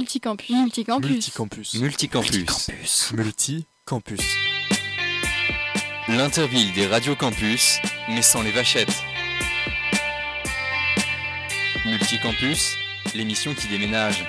[0.00, 0.48] Multicampus.
[0.48, 1.74] Multicampus.
[1.74, 1.74] Multicampus.
[1.74, 3.12] Multicampus.
[3.12, 4.20] Multicampus.
[6.08, 9.02] L'interville des radios campus, mais sans les vachettes.
[11.84, 12.76] Multicampus,
[13.14, 14.24] l'émission qui déménage.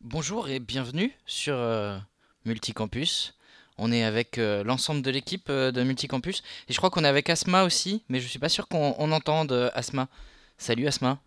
[0.00, 1.98] Bonjour et bienvenue sur euh,
[2.46, 3.34] Multicampus.
[3.76, 6.42] On est avec euh, l'ensemble de l'équipe euh, de Multicampus.
[6.68, 9.12] Et je crois qu'on est avec Asma aussi, mais je suis pas sûr qu'on on
[9.12, 10.08] entende euh, Asma.
[10.58, 11.18] Salut Asma.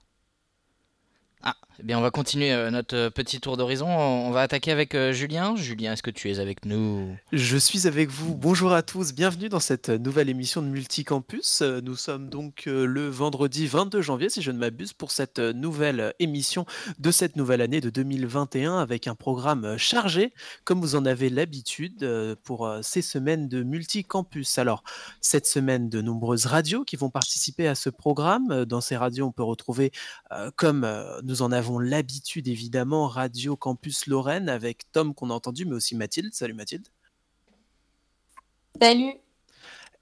[1.79, 3.87] Eh bien on va continuer euh, notre euh, petit tour d'horizon.
[3.87, 5.55] On va attaquer avec euh, Julien.
[5.55, 7.15] Julien, est-ce que tu es avec nous?
[7.31, 8.33] Je suis avec vous.
[8.33, 9.13] Bonjour à tous.
[9.13, 11.61] Bienvenue dans cette nouvelle émission de Multicampus.
[11.61, 16.65] Nous sommes donc le vendredi 22 janvier, si je ne m'abuse, pour cette nouvelle émission
[16.97, 20.33] de cette nouvelle année de 2021 avec un programme chargé,
[20.63, 24.57] comme vous en avez l'habitude pour ces semaines de Multicampus.
[24.57, 24.83] Alors,
[25.21, 28.65] cette semaine, de nombreuses radios qui vont participer à ce programme.
[28.65, 29.91] Dans ces radios, on peut retrouver,
[30.55, 30.87] comme
[31.23, 35.95] nous en avons l'habitude évidemment, Radio Campus Lorraine avec Tom qu'on a entendu, mais aussi
[35.95, 36.33] Mathilde.
[36.33, 36.87] Salut Mathilde.
[38.81, 39.13] Salut.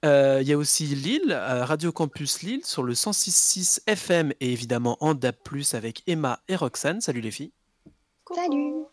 [0.04, 4.52] Euh, Il y a aussi Lille, euh, Radio Campus Lille sur le 106.6 FM et
[4.52, 5.36] évidemment en DAB+,
[5.72, 7.00] avec Emma et Roxane.
[7.00, 7.52] Salut les filles.
[8.34, 8.86] Salut.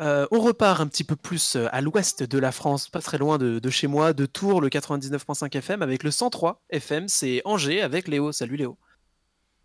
[0.00, 3.16] Euh, on repart un petit peu plus euh, à l'ouest de la France, pas très
[3.16, 7.42] loin de, de chez moi, de Tours, le 99.5 FM, avec le 103 FM, c'est
[7.44, 8.32] Angers avec Léo.
[8.32, 8.76] Salut Léo.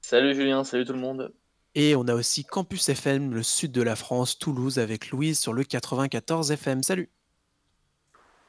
[0.01, 1.33] Salut Julien, salut tout le monde.
[1.75, 5.53] Et on a aussi Campus FM, le sud de la France, Toulouse, avec Louise sur
[5.53, 6.83] le 94 FM.
[6.83, 7.09] Salut.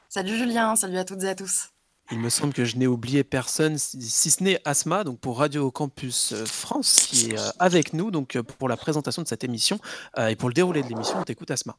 [0.09, 1.69] Salut Julien, salut à toutes et à tous.
[2.11, 5.39] Il me semble que je n'ai oublié personne, si si ce n'est Asma, donc pour
[5.39, 9.27] Radio Campus euh, France, qui est euh, avec nous donc euh, pour la présentation de
[9.27, 9.79] cette émission
[10.17, 11.19] et pour le déroulé de l'émission.
[11.19, 11.75] On t'écoute Asma.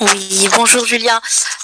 [0.00, 1.20] Oui, bonjour Julien.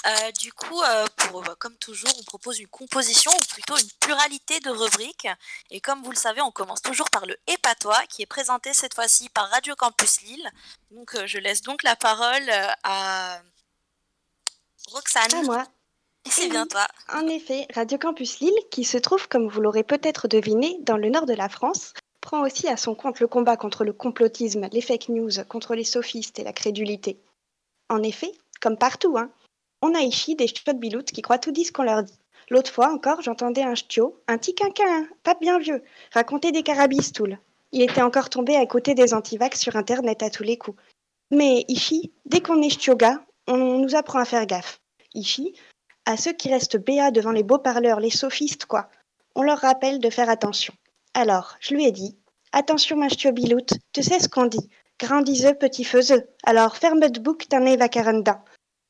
[0.07, 4.59] Euh, du coup, euh, pour, comme toujours, on propose une composition ou plutôt une pluralité
[4.59, 5.27] de rubriques.
[5.69, 8.95] Et comme vous le savez, on commence toujours par le Épatois qui est présenté cette
[8.95, 10.49] fois-ci par Radio Campus Lille.
[10.91, 12.49] Donc, euh, je laisse donc la parole
[12.83, 13.41] à
[14.87, 15.33] Roxane.
[15.35, 15.67] À moi.
[16.29, 16.87] C'est bien toi.
[17.13, 21.09] En effet, Radio Campus Lille, qui se trouve, comme vous l'aurez peut-être deviné, dans le
[21.09, 24.81] nord de la France, prend aussi à son compte le combat contre le complotisme, les
[24.81, 27.19] fake news, contre les sophistes et la crédulité.
[27.89, 29.31] En effet, comme partout, hein,
[29.81, 32.17] on a ici des ch'tiots de biloutes qui croient tout dit ce qu'on leur dit.
[32.49, 35.83] L'autre fois encore, j'entendais un ch'tio, un petit quinquin, pas bien vieux,
[36.13, 37.39] raconter des carabistoules.
[37.71, 40.79] Il était encore tombé à côté des antivax sur Internet à tous les coups.
[41.31, 44.79] Mais ici, dès qu'on est ch'tioga, on nous apprend à faire gaffe.
[45.13, 45.53] Ici,
[46.05, 48.89] à ceux qui restent béats devant les beaux parleurs, les sophistes, quoi.
[49.35, 50.73] On leur rappelle de faire attention.
[51.13, 52.17] Alors, je lui ai dit
[52.53, 54.69] Attention, ma biloute, tu sais ce qu'on dit.
[54.99, 56.27] Grandiseux, petit faiseux.
[56.43, 58.43] Alors, ferme de bouc t'en va caranda.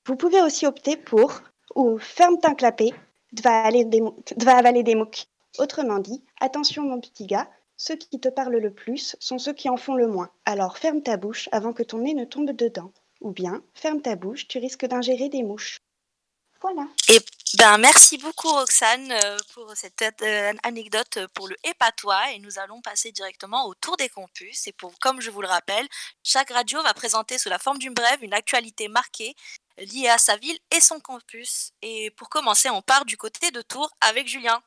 [0.07, 1.41] Vous pouvez aussi opter pour
[1.75, 2.55] ou ferme t'un
[4.01, 5.25] mou- va avaler des mouques.
[5.59, 9.69] Autrement dit, attention, mon petit gars, ceux qui te parlent le plus sont ceux qui
[9.69, 10.29] en font le moins.
[10.45, 12.91] Alors, ferme ta bouche avant que ton nez ne tombe dedans.
[13.21, 15.77] Ou bien, ferme ta bouche, tu risques d'ingérer des mouches.
[17.09, 17.19] Et
[17.57, 22.81] ben merci beaucoup Roxane euh, pour cette euh, anecdote pour le épatois et nous allons
[22.81, 25.87] passer directement au tour des campus et pour comme je vous le rappelle,
[26.23, 29.35] chaque radio va présenter sous la forme d'une brève une actualité marquée
[29.77, 31.71] liée à sa ville et son campus.
[31.81, 34.61] Et pour commencer, on part du côté de Tours avec Julien.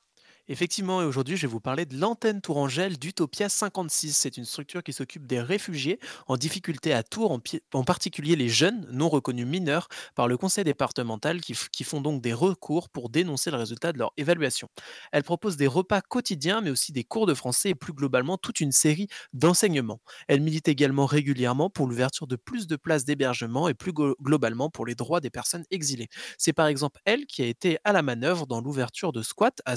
[0.48, 4.12] Effectivement, et aujourd'hui, je vais vous parler de l'antenne Tourangelle d'Utopia 56.
[4.14, 7.40] C'est une structure qui s'occupe des réfugiés en difficulté à Tours,
[7.72, 12.34] en, particulier les jeunes non reconnus mineurs par le conseil départemental qui, font donc des
[12.34, 14.68] recours pour dénoncer le résultat de leur évaluation.
[15.12, 18.60] Elle propose des repas quotidiens, mais aussi des cours de français et plus globalement toute
[18.60, 20.00] une série d'enseignements.
[20.28, 24.68] Elle milite également régulièrement pour l'ouverture de plus de places d'hébergement et plus glo- globalement
[24.68, 26.08] pour les droits des personnes exilées.
[26.36, 29.76] C'est par exemple elle qui a été à la manœuvre dans l'ouverture de squats à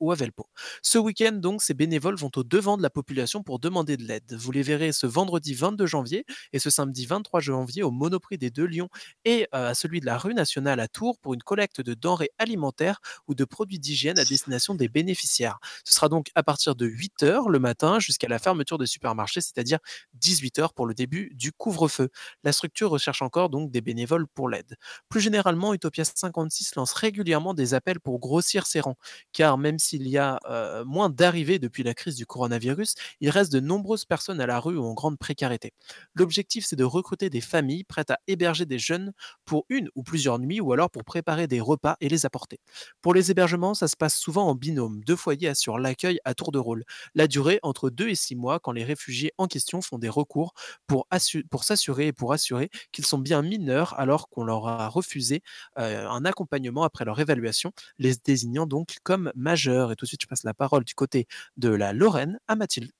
[0.00, 0.46] Ou à Velpo.
[0.82, 4.34] Ce week-end, donc, ces bénévoles vont au devant de la population pour demander de l'aide.
[4.34, 8.50] Vous les verrez ce vendredi 22 janvier et ce samedi 23 janvier au Monoprix des
[8.50, 8.88] Deux Lions
[9.24, 12.30] et euh, à celui de la rue nationale à Tours pour une collecte de denrées
[12.38, 15.58] alimentaires ou de produits d'hygiène à destination des bénéficiaires.
[15.84, 19.78] Ce sera donc à partir de 8h le matin jusqu'à la fermeture des supermarchés, c'est-à-dire
[20.20, 22.08] 18h pour le début du couvre-feu.
[22.42, 24.76] La structure recherche encore donc des bénévoles pour l'aide.
[25.08, 28.96] Plus généralement, Utopia 56 lance régulièrement des appels pour grossir ses rangs,
[29.32, 33.52] car même s'il y a euh, moins d'arrivées depuis la crise du coronavirus, il reste
[33.52, 35.72] de nombreuses personnes à la rue ou en grande précarité.
[36.14, 39.12] L'objectif, c'est de recruter des familles prêtes à héberger des jeunes
[39.44, 42.58] pour une ou plusieurs nuits ou alors pour préparer des repas et les apporter.
[43.02, 45.02] Pour les hébergements, ça se passe souvent en binôme.
[45.04, 46.84] Deux foyers assurent l'accueil à tour de rôle.
[47.14, 50.54] La durée entre deux et six mois quand les réfugiés en question font des recours
[50.86, 54.88] pour, assu- pour s'assurer et pour assurer qu'ils sont bien mineurs alors qu'on leur a
[54.88, 55.42] refusé
[55.78, 59.63] euh, un accompagnement après leur évaluation, les désignant donc comme majeurs.
[59.66, 61.26] Et tout de suite, je passe la parole du côté
[61.56, 62.90] de la Lorraine à Mathilde.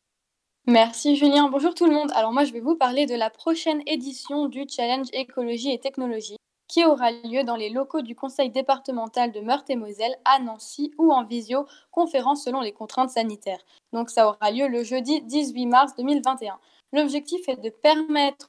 [0.66, 2.10] Merci Julien, bonjour tout le monde.
[2.14, 6.38] Alors moi je vais vous parler de la prochaine édition du Challenge écologie et technologie
[6.68, 11.22] qui aura lieu dans les locaux du conseil départemental de Meurthe-et-Moselle à Nancy ou en
[11.22, 13.60] visio conférence selon les contraintes sanitaires.
[13.92, 16.58] Donc ça aura lieu le jeudi 18 mars 2021.
[16.94, 18.48] L'objectif est de permettre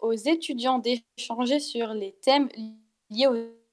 [0.00, 2.48] aux étudiants d'échanger sur les thèmes
[3.10, 3.63] liés aux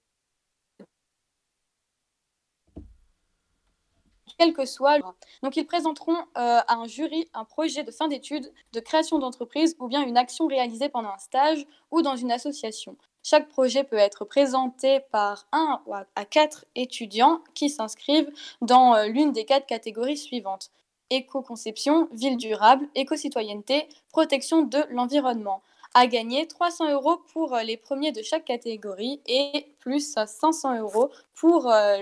[4.42, 4.98] quel que soit.
[5.44, 9.76] Donc, ils présenteront euh, à un jury un projet de fin d'études, de création d'entreprise
[9.80, 12.96] ou bien une action réalisée pendant un stage ou dans une association.
[13.24, 19.06] Chaque projet peut être présenté par un ou à quatre étudiants qui s'inscrivent dans euh,
[19.06, 20.72] l'une des quatre catégories suivantes
[21.12, 25.62] éco-conception, ville durable, éco-citoyenneté, protection de l'environnement
[25.94, 31.12] à gagner 300 euros pour euh, les premiers de chaque catégorie et plus 500 euros
[31.34, 31.98] pour euh,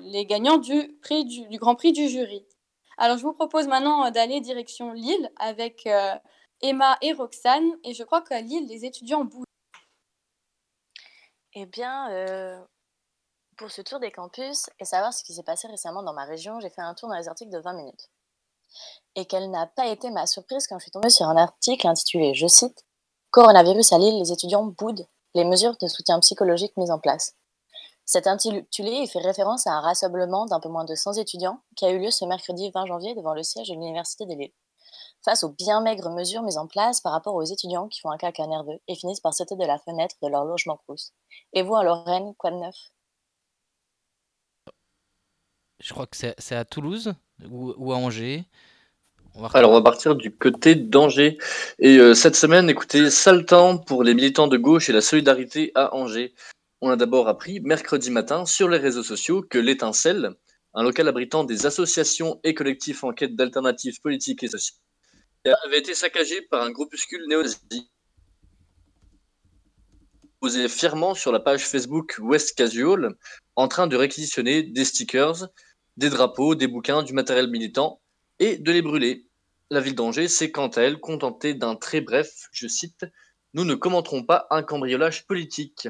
[0.00, 2.46] les gagnants du, prix du, Grand Prix du jury.
[2.96, 5.88] Alors je vous propose maintenant euh, d'aller direction Lille avec
[6.62, 9.44] Emma et Roxane et je crois qu'à Lille les étudiants bougent.
[11.56, 12.08] Eh bien,
[13.56, 16.58] pour ce tour des campus et savoir ce qui s'est passé récemment dans ma région,
[16.58, 18.10] j'ai fait un tour dans les articles de 20 minutes.
[19.14, 22.34] Et quelle n'a pas été ma surprise quand je suis tombée sur un article intitulé,
[22.34, 22.84] je cite,
[23.34, 27.34] Coronavirus à Lille, les étudiants boudent les mesures de soutien psychologique mises en place.
[28.04, 31.90] Cet intitulé fait référence à un rassemblement d'un peu moins de 100 étudiants qui a
[31.90, 34.52] eu lieu ce mercredi 20 janvier devant le siège de l'Université des Lille.
[35.24, 38.18] Face aux bien maigres mesures mises en place par rapport aux étudiants qui font un
[38.18, 41.12] caca nerveux et finissent par sauter de la fenêtre de leur logement Crous.
[41.54, 42.76] Et vous, en Lorraine, quoi de neuf?
[45.80, 47.14] Je crois que c'est à Toulouse
[47.50, 48.44] ou à Angers.
[49.36, 51.38] Alors, on va partir du côté d'Angers.
[51.80, 55.72] Et euh, cette semaine, écoutez, sale temps pour les militants de gauche et la solidarité
[55.74, 56.34] à Angers.
[56.80, 60.36] On a d'abord appris mercredi matin sur les réseaux sociaux que l'étincelle,
[60.72, 64.78] un local abritant des associations et collectifs en quête d'alternatives politiques et sociales,
[65.64, 67.90] avait été saccagé par un groupuscule néo-nazi.
[70.38, 73.16] Posé fièrement sur la page Facebook West Casual,
[73.56, 75.48] en train de réquisitionner des stickers,
[75.96, 78.00] des drapeaux, des bouquins, du matériel militant
[78.38, 79.26] et de les brûler.
[79.70, 83.06] La ville d'Angers s'est quant à elle contentée d'un très bref, je cite,
[83.54, 85.88] Nous ne commenterons pas un cambriolage politique.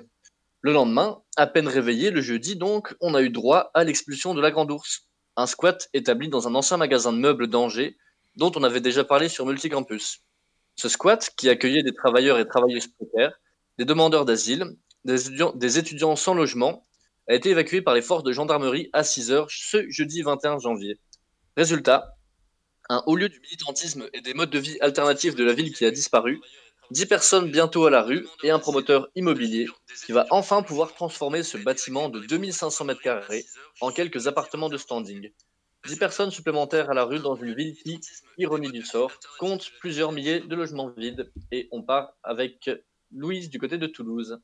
[0.60, 4.40] Le lendemain, à peine réveillé, le jeudi donc, on a eu droit à l'expulsion de
[4.40, 7.96] la Grande Ourse, un squat établi dans un ancien magasin de meubles d'Angers,
[8.36, 10.22] dont on avait déjà parlé sur Multicampus.
[10.76, 13.38] Ce squat, qui accueillait des travailleurs et travailleuses précaires,
[13.78, 16.86] des demandeurs d'asile, des étudiants, des étudiants sans logement,
[17.28, 20.98] a été évacué par les forces de gendarmerie à 6 heures ce jeudi 21 janvier.
[21.56, 22.16] Résultat,
[22.88, 25.84] un haut lieu du militantisme et des modes de vie alternatifs de la ville qui
[25.84, 26.40] a disparu,
[26.90, 29.66] 10 personnes bientôt à la rue et un promoteur immobilier
[30.04, 33.44] qui va enfin pouvoir transformer ce bâtiment de 2500 m2
[33.80, 35.30] en quelques appartements de standing.
[35.86, 38.00] 10 personnes supplémentaires à la rue dans une ville qui,
[38.38, 41.30] ironie du sort, compte plusieurs milliers de logements vides.
[41.52, 42.70] Et on part avec
[43.10, 44.40] Louise du côté de Toulouse.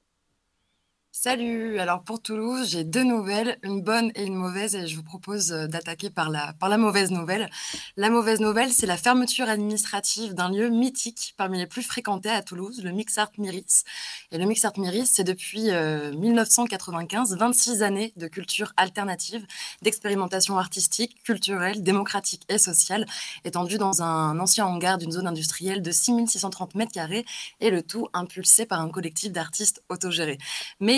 [1.13, 5.03] Salut, alors pour Toulouse, j'ai deux nouvelles, une bonne et une mauvaise, et je vous
[5.03, 7.51] propose euh, d'attaquer par la, par mauvaise nouvelle.
[7.97, 12.43] La mauvaise nouvelle, c'est la fermeture administrative d'un lieu mythique parmi les plus fréquentés à
[12.43, 13.83] Toulouse, le Mixart Miris.
[14.31, 19.45] Et le Mixart Miris, c'est depuis 1995, euh, 26 années de culture alternative,
[19.83, 23.05] d'expérimentation artistique, culturelle, démocratique et sociale,
[23.45, 27.25] étendue dans un ancien hangar d'une zone industrielle de 6630 m2,
[27.61, 30.39] et le tout impulsé par un collectif d'artistes autogérés.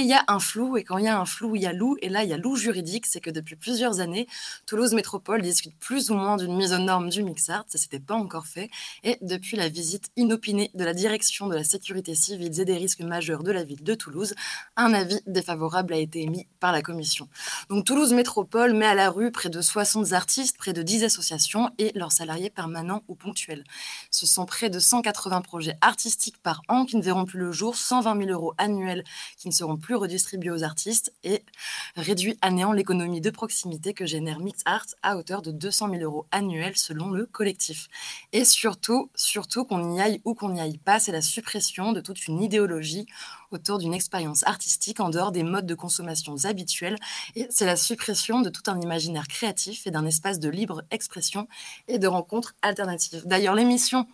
[0.02, 1.72] Il y a un flou, et quand il y a un flou, il y a
[1.72, 4.26] loup, et là, il y a loup juridique, c'est que depuis plusieurs années,
[4.66, 8.14] Toulouse Métropole discute plus ou moins d'une mise aux normes du Mixart, ça s'était pas
[8.14, 8.70] encore fait,
[9.04, 13.00] et depuis la visite inopinée de la direction de la sécurité civile et des risques
[13.00, 14.34] majeurs de la ville de Toulouse,
[14.76, 17.28] un avis défavorable a été émis par la commission.
[17.68, 21.70] Donc Toulouse Métropole met à la rue près de 60 artistes, près de 10 associations
[21.78, 23.64] et leurs salariés permanents ou ponctuels.
[24.10, 27.76] Ce sont près de 180 projets artistiques par an qui ne verront plus le jour,
[27.76, 29.04] 120 000 euros annuels
[29.36, 31.44] qui ne seront plus redistribué aux artistes et
[31.96, 36.02] réduit à néant l'économie de proximité que génère Mix Art à hauteur de 200 000
[36.02, 37.88] euros annuels selon le collectif.
[38.32, 42.00] Et surtout, surtout qu'on y aille ou qu'on n'y aille pas, c'est la suppression de
[42.00, 43.06] toute une idéologie
[43.50, 46.96] autour d'une expérience artistique en dehors des modes de consommation habituels.
[47.36, 51.48] Et c'est la suppression de tout un imaginaire créatif et d'un espace de libre expression
[51.88, 53.22] et de rencontres alternatives.
[53.26, 54.06] D'ailleurs, l'émission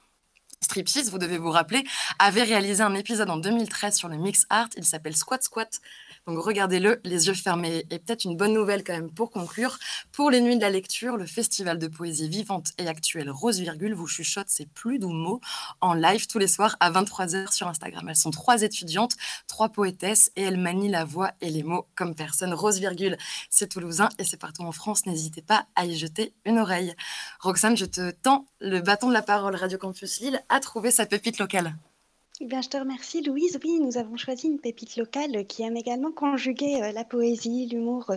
[0.69, 1.83] Striptease, vous devez vous rappeler,
[2.19, 4.69] avait réalisé un épisode en 2013 sur le mix art.
[4.77, 5.81] Il s'appelle Squat Squat.
[6.29, 7.87] Donc regardez-le les yeux fermés.
[7.91, 9.79] Et peut-être une bonne nouvelle quand même pour conclure.
[10.13, 13.95] Pour les nuits de la lecture, le festival de poésie vivante et actuelle Rose Virgule
[13.95, 15.41] vous chuchote ses plus doux mots
[15.81, 18.07] en live tous les soirs à 23h sur Instagram.
[18.11, 19.15] Elles sont trois étudiantes,
[19.47, 22.53] trois poétesses et elles manient la voix et les mots comme personne.
[22.53, 23.17] Rose Virgule,
[23.49, 25.07] c'est toulousain et c'est partout en France.
[25.07, 26.95] N'hésitez pas à y jeter une oreille.
[27.41, 29.57] Roxane, je te tends le bâton de la parole.
[29.57, 31.75] Radio Campus Lille a trouvé sa pépite locale.
[32.41, 33.59] Eh je te remercie, Louise.
[33.65, 38.11] Oui, nous avons choisi une pépite locale qui aime également conjuguer euh, la poésie, l'humour
[38.11, 38.17] euh,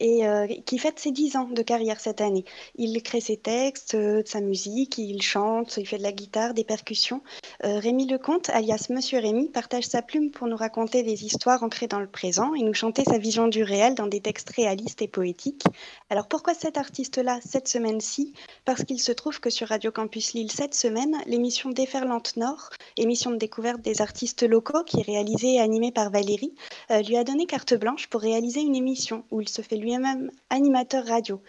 [0.00, 2.46] et euh, qui fête ses 10 ans de carrière cette année.
[2.76, 3.94] Il crée ses textes,
[4.26, 7.20] sa musique, il chante, il fait de la guitare, des percussions.
[7.60, 12.00] Rémi Lecomte, alias Monsieur Rémi, partage sa plume pour nous raconter des histoires ancrées dans
[12.00, 15.64] le présent et nous chanter sa vision du réel dans des textes réalistes et poétiques.
[16.08, 18.32] Alors pourquoi cet artiste-là cette semaine-ci?
[18.64, 23.32] Parce qu'il se trouve que sur Radio Campus Lille cette semaine, l'émission Déferlante Nord, émission
[23.32, 26.54] de découverte des artistes locaux qui est réalisée et animée par Valérie,
[26.90, 30.30] euh, lui a donné carte blanche pour réaliser une émission où il se fait lui-même
[30.50, 31.42] animateur radio.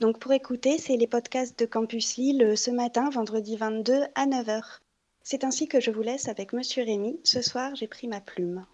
[0.00, 4.26] Donc pour écouter, c'est les podcasts de Campus Lille euh, ce matin, vendredi 22 à
[4.26, 4.80] 9h.
[5.22, 7.18] C'est ainsi que je vous laisse avec Monsieur Rémy.
[7.24, 8.66] Ce soir, j'ai pris ma plume.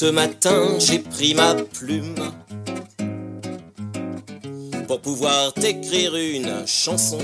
[0.00, 2.14] Ce matin, j'ai pris ma plume
[4.86, 7.18] pour pouvoir t'écrire une chanson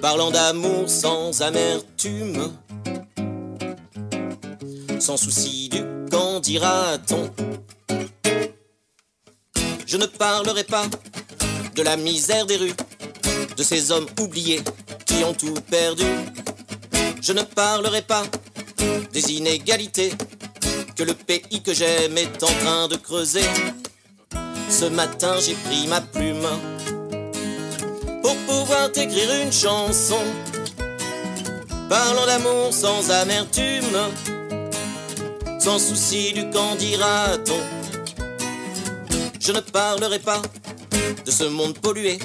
[0.00, 2.50] parlant d'amour sans amertume,
[4.98, 7.30] sans souci du qu'en dira-t-on.
[9.86, 10.86] Je ne parlerai pas
[11.76, 12.74] de la misère des rues,
[13.56, 14.62] de ces hommes oubliés
[15.06, 16.06] qui ont tout perdu.
[17.20, 18.24] Je ne parlerai pas
[19.12, 20.12] des inégalités
[20.96, 23.48] que le pays que j'aime est en train de creuser.
[24.68, 26.48] Ce matin j'ai pris ma plume
[28.22, 30.22] pour pouvoir t'écrire une chanson
[31.88, 33.98] parlant d'amour sans amertume,
[35.58, 37.60] sans souci du qu'en dira-t-on.
[39.38, 40.40] Je ne parlerai pas
[41.26, 42.18] de ce monde pollué,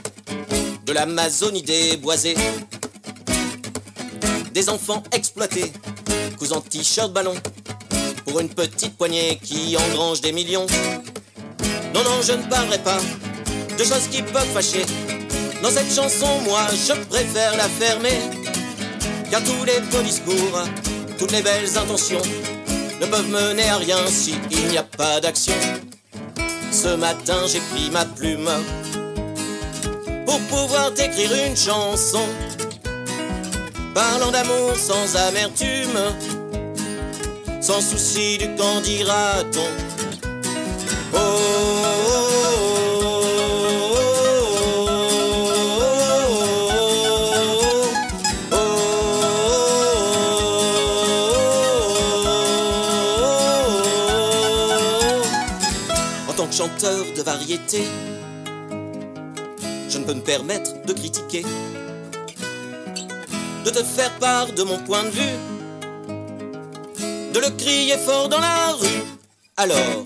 [0.85, 2.35] de l'Amazonie déboisée,
[4.53, 5.73] des enfants exploités,
[6.37, 7.35] cousant t-shirt ballon,
[8.25, 10.67] pour une petite poignée qui engrange des millions.
[11.93, 12.99] Non, non, je ne parlerai pas
[13.77, 14.85] de choses qui peuvent fâcher.
[15.61, 18.19] Dans cette chanson, moi, je préfère la fermer.
[19.31, 20.61] Car tous les beaux discours,
[21.17, 22.21] toutes les belles intentions
[23.01, 25.53] ne peuvent mener à rien s'il n'y a pas d'action.
[26.71, 28.49] Ce matin, j'ai pris ma plume
[30.25, 32.25] pour pouvoir t'écrire une chanson
[33.97, 35.97] parlant d'amour sans amertume,
[37.59, 39.71] sans souci du qu'en dira-t-on.
[41.13, 41.25] Oh, oh,
[42.11, 43.17] oh,
[48.51, 48.61] oh, oh.
[56.29, 57.81] En tant que chanteur de variété,
[59.89, 61.43] je ne peux me permettre de critiquer,
[63.67, 65.37] de te faire part de mon point de vue,
[67.33, 69.03] de le crier fort dans la rue.
[69.57, 70.05] Alors,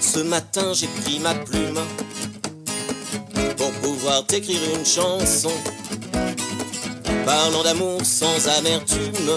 [0.00, 1.78] ce matin j'ai pris ma plume
[3.56, 5.52] pour pouvoir t'écrire une chanson
[7.24, 9.30] parlant d'amour sans amertume,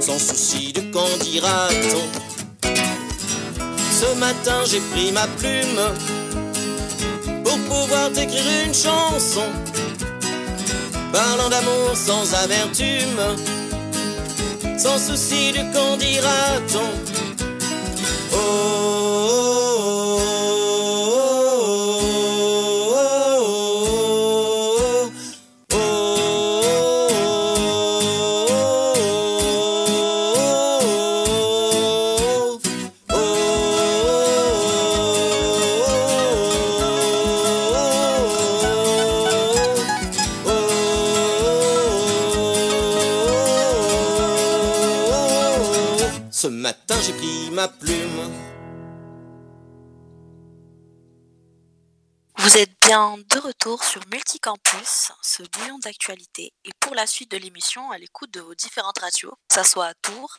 [0.00, 2.06] sans souci de qu'en dira-t-on.
[4.00, 5.82] Ce matin j'ai pris ma plume
[7.44, 9.44] pour pouvoir t'écrire une chanson
[11.12, 13.20] parlant d'amour sans amertume,
[14.78, 16.90] sans souci du qu'en dira-t-on?
[18.32, 19.05] Oh,
[52.86, 57.98] bien de retour sur Multicampus, ce bouillon d'actualité, et pour la suite de l'émission, à
[57.98, 60.38] l'écoute de vos différentes radios, que ce soit à Tours,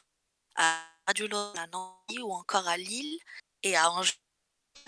[0.55, 3.19] à Radio à Nancy ou encore à Lille
[3.63, 4.13] et à Angers.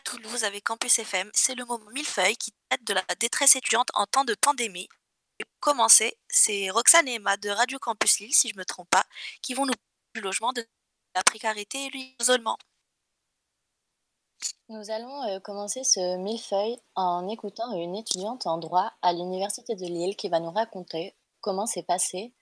[0.05, 4.05] Toulouse avec Campus FM, c'est le moment millefeuille qui traite de la détresse étudiante en
[4.05, 4.87] temps de pandémie.
[5.39, 8.65] Et pour commencer, c'est Roxane et Emma de Radio Campus Lille, si je ne me
[8.65, 9.03] trompe pas,
[9.41, 10.65] qui vont nous parler du logement, de
[11.13, 12.57] la précarité et l'isolement.
[14.69, 19.85] Nous allons euh, commencer ce millefeuille en écoutant une étudiante en droit à l'Université de
[19.85, 22.33] Lille qui va nous raconter comment s'est passé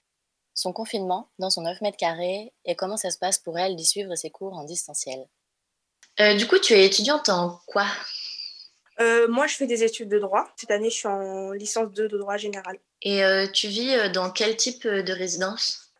[0.54, 3.86] son confinement dans son 9 mètres carrés et comment ça se passe pour elle d'y
[3.86, 5.26] suivre ses cours en distanciel.
[6.20, 7.86] Euh, du coup, tu es étudiante en quoi?
[9.00, 10.48] Euh, moi, je fais des études de droit.
[10.58, 12.78] Cette année, je suis en licence 2 de droit général.
[13.04, 13.22] Et
[13.54, 15.94] tu vis dans quel type de résidence?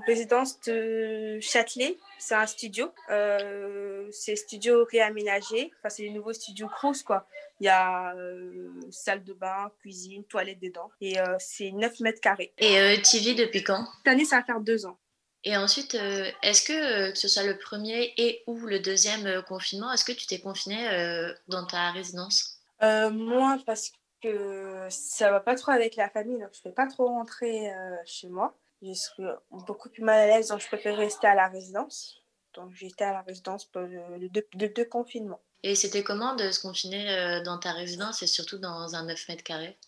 [0.00, 2.92] Euh, résidence de Châtelet, c'est un studio.
[3.10, 5.72] Euh, c'est studio réaménagé.
[5.78, 7.26] Enfin, c'est les nouveaux studios Crous, quoi.
[7.60, 10.90] Il y a euh, salle de bain, cuisine, toilette dedans.
[11.00, 12.52] Et euh, c'est 9 mètres carrés.
[12.58, 13.84] Et euh, tu vis depuis quand?
[13.98, 14.98] Cette année, ça va faire deux ans.
[15.44, 15.94] Et ensuite,
[16.42, 20.26] est-ce que, que ce soit le premier et ou le deuxième confinement, est-ce que tu
[20.26, 22.58] t'es confinée euh, dans ta résidence?
[22.82, 23.90] Moi, parce
[24.22, 27.72] que ça va pas trop avec la famille, donc je ne vais pas trop rentrer
[27.72, 28.54] euh, chez moi.
[28.82, 32.22] Je serais beaucoup plus mal à l'aise, donc je préfère rester à la résidence.
[32.54, 34.28] Donc j'étais à la résidence pour le,
[34.68, 35.40] deux, confinements.
[35.62, 39.28] Et c'était comment de se confiner euh, dans ta résidence et surtout dans un 9
[39.28, 39.78] mètres carrés?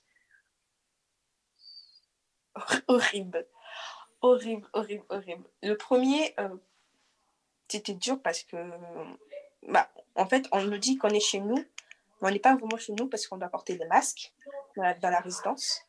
[2.89, 3.47] Horrible.
[4.21, 5.45] Horrible, horrible, horrible.
[5.63, 6.55] Le premier, euh,
[7.67, 8.57] c'était dur parce que,
[9.67, 12.77] bah, en fait, on nous dit qu'on est chez nous, mais on n'est pas vraiment
[12.77, 14.33] chez nous parce qu'on doit porter des masques
[14.77, 15.81] dans la, dans la résidence.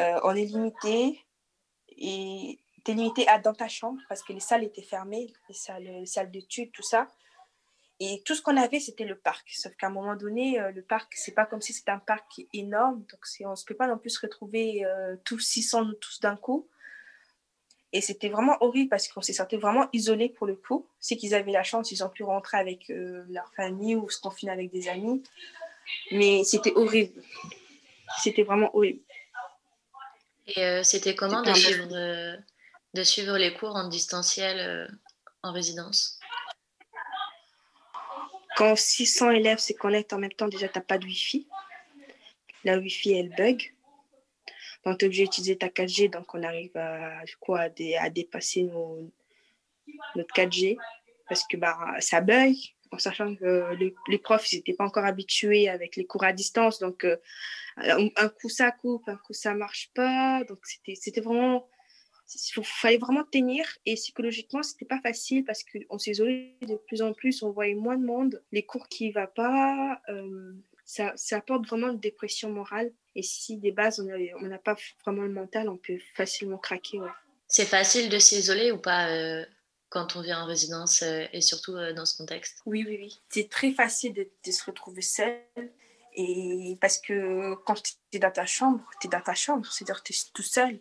[0.00, 1.23] Euh, on est limité
[1.98, 5.54] et tu es limité à dans ta chambre parce que les salles étaient fermées, les
[5.54, 7.08] salles, les salles d'études, tout ça.
[8.00, 9.48] Et tout ce qu'on avait, c'était le parc.
[9.50, 12.42] Sauf qu'à un moment donné, euh, le parc, c'est pas comme si c'était un parc
[12.52, 13.04] énorme.
[13.10, 16.68] Donc, on se peut pas non plus se retrouver euh, tous 600 tous d'un coup.
[17.92, 20.88] Et c'était vraiment horrible parce qu'on s'est senti vraiment isolés pour le coup.
[20.98, 24.20] C'est qu'ils avaient la chance, ils ont pu rentrer avec euh, leur famille ou se
[24.20, 25.22] confiner avec des amis.
[26.10, 27.22] Mais c'était horrible.
[28.20, 29.00] C'était vraiment horrible.
[30.46, 31.86] Et euh, c'était comment de suivre,
[32.94, 34.86] de suivre les cours en distanciel euh,
[35.42, 36.18] en résidence?
[38.56, 41.48] Quand 600 élèves se connectent en même temps, déjà, tu n'as pas de Wi-Fi.
[42.64, 43.74] La Wi-Fi, elle bug.
[44.84, 46.10] Donc, tu es obligé d'utiliser ta 4G.
[46.10, 49.10] Donc, on arrive à, quoi, à, dé- à dépasser nos,
[50.14, 50.76] notre 4G
[51.28, 52.54] parce que bah, ça bug.
[52.94, 53.74] En sachant que
[54.08, 56.78] les, profs, n'étaient pas encore habitués avec les cours à distance.
[56.78, 57.16] Donc, euh,
[57.76, 60.44] un, coup, ça coupe, un coup, ça marche pas.
[60.44, 61.68] Donc, c'était vraiment.
[62.56, 63.66] Il fallait vraiment tenir.
[63.84, 67.42] Et psychologiquement, c'était pas facile parce qu'on s'isolait de plus en plus.
[67.42, 68.42] On voyait moins de monde.
[68.52, 70.00] Les cours qui ne vont pas.
[70.08, 70.52] euh,
[70.84, 72.92] ça, apporte vraiment une dépression morale.
[73.16, 74.00] Et si des bases,
[74.40, 77.00] on n'a pas vraiment le mental, on peut facilement craquer.
[77.48, 79.44] C'est facile de s'isoler ou pas euh,
[79.94, 83.22] quand on vient en résidence euh, et surtout euh, dans ce contexte Oui, oui, oui.
[83.28, 85.38] C'est très facile de, se retrouver seul.
[86.16, 90.02] Et parce que quand tu es dans ta chambre, tu es dans ta chambre, c'est-à-dire
[90.02, 90.80] que tu es tout seul.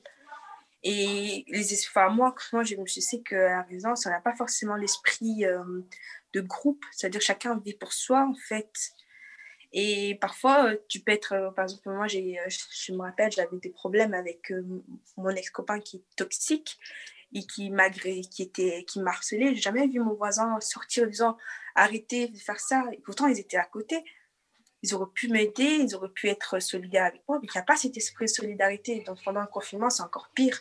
[0.82, 4.76] Et les, enfin, moi, moi, je, je sais qu'à la résidence, on n'a pas forcément
[4.76, 5.64] l'esprit euh,
[6.34, 8.74] de groupe, c'est-à-dire chacun vit pour soi, en fait.
[9.74, 14.54] Et parfois, tu peux être, par exemple, moi, je, me rappelle, j'avais des problèmes avec
[15.18, 16.80] mon ex-copain qui est toxique
[17.34, 19.56] et qui m'agré, qui était, qui m'harcelait.
[19.56, 21.38] J'ai jamais vu mon voisin sortir en disant
[21.76, 22.84] arrêtez de faire ça.
[22.92, 24.04] Et pourtant, ils étaient à côté.
[24.84, 27.64] Ils auraient pu m'aider, ils auraient pu être solidaires avec moi, mais il n'y a
[27.64, 29.02] pas cet esprit de solidarité.
[29.06, 30.60] Donc pendant le confinement, c'est encore pire.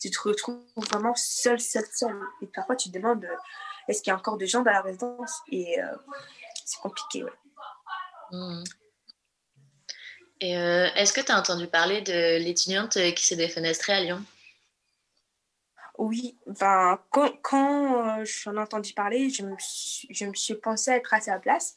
[0.00, 2.16] Tu te retrouves vraiment seul, seul, seul.
[2.40, 3.36] Et parfois, tu te demandes euh,
[3.88, 5.42] est-ce qu'il y a encore des gens dans la résidence?
[5.50, 5.86] Et euh,
[6.64, 7.24] c'est compliqué.
[8.30, 8.64] Mhm.
[10.40, 14.24] Et euh, est-ce que tu as entendu parler de l'étudiante qui s'est défenestrée à Lyon?
[15.96, 20.54] Oui, ben, quand, quand euh, j'en ai entendu parler, je me, suis, je me suis
[20.54, 21.76] pensé être à sa place.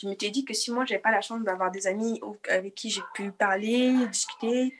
[0.00, 2.90] Je m'étais dit que si moi, j'avais pas la chance d'avoir des amis avec qui
[2.90, 4.78] j'ai pu parler, discuter,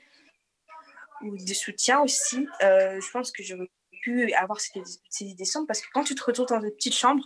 [1.21, 3.69] ou des soutiens aussi, euh, je pense que j'aurais
[4.03, 6.93] pu avoir ces, ces idées sombres parce que quand tu te retrouves dans une petite
[6.93, 7.23] chambre,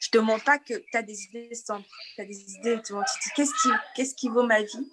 [0.00, 2.92] je te demande pas que tu as des idées sombres, tu as des idées, tu
[2.92, 4.92] te dis qu'est-ce qui, qu'est-ce qui vaut ma vie?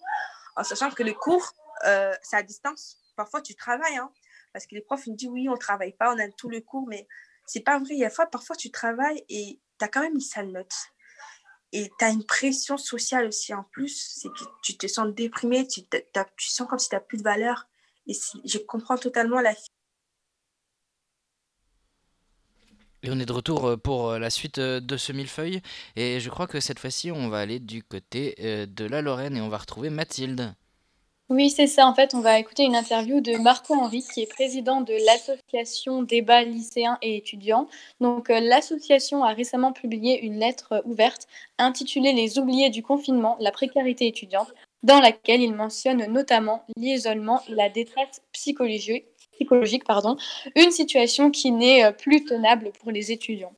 [0.56, 1.54] En sachant que le cours,
[1.86, 2.98] euh, c'est à distance.
[3.16, 4.10] Parfois, tu travailles, hein,
[4.56, 6.88] parce que les profs me disent oui, on travaille pas, on a tout le cours,
[6.88, 7.10] mais
[7.46, 7.90] c'est pas vrai.
[7.90, 10.74] Il y a fois, parfois, tu travailles et tu as quand même une sale note.
[11.74, 15.68] Et tu as une pression sociale aussi en plus, c'est que tu te sens déprimé,
[15.68, 15.82] tu,
[16.38, 17.68] tu sens comme si tu n'as plus de valeur.
[18.08, 18.14] Et
[18.46, 19.54] je comprends totalement la
[23.04, 25.62] Et on est de retour euh, pour euh, la suite euh, de ce millefeuille.
[25.98, 29.42] Et je crois que cette fois-ci, on va aller du côté de la Lorraine et
[29.42, 30.56] on va retrouver Mathilde.
[31.30, 31.88] Oui, c'est ça.
[31.88, 36.04] En fait, on va écouter une interview de Marco Henry, qui est président de l'association
[36.04, 37.68] Débat lycéens et étudiants.
[38.00, 43.52] Donc, euh, l'association a récemment publié une lettre ouverte intitulée Les oubliés du confinement, la
[43.52, 49.06] précarité étudiante, dans laquelle il mentionne notamment l'isolement et la détresse psychologique,
[50.56, 53.54] une situation qui n'est euh, plus tenable pour les étudiants.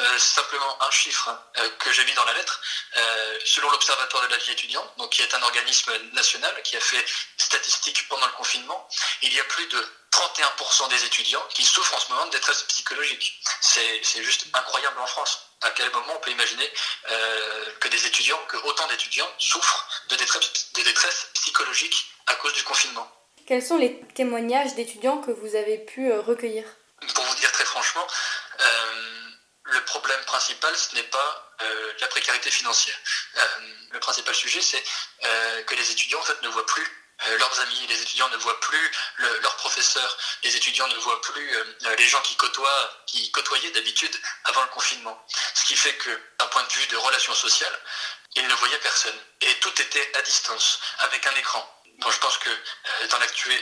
[0.00, 2.62] Euh, simplement un chiffre euh, que j'ai mis dans la lettre.
[2.96, 6.80] Euh, selon l'Observatoire de la vie étudiante, donc qui est un organisme national qui a
[6.80, 7.04] fait
[7.36, 8.88] statistiques pendant le confinement,
[9.20, 12.62] il y a plus de 31% des étudiants qui souffrent en ce moment de détresse
[12.62, 13.38] psychologique.
[13.60, 15.46] C'est juste incroyable en France.
[15.60, 16.70] À quel moment on peut imaginer
[17.80, 22.62] que des étudiants, que autant d'étudiants souffrent de détresse, de détresse psychologique à cause du
[22.62, 23.10] confinement?
[23.46, 26.64] Quels sont les témoignages d'étudiants que vous avez pu recueillir?
[27.14, 28.06] Pour vous dire très franchement,
[29.72, 32.96] le problème principal, ce n'est pas euh, la précarité financière.
[33.36, 33.46] Euh,
[33.90, 34.82] le principal sujet, c'est
[35.24, 36.86] euh, que les étudiants ne voient plus
[37.38, 41.56] leurs amis, les étudiants ne voient plus leurs professeurs, les étudiants ne voient plus
[41.96, 45.24] les gens qui côtoyaient d'habitude avant le confinement.
[45.54, 47.78] Ce qui fait que, d'un point de vue de relations sociales,
[48.34, 49.16] ils ne voyaient personne.
[49.40, 53.06] Et tout était à distance, avec un écran je pense que euh,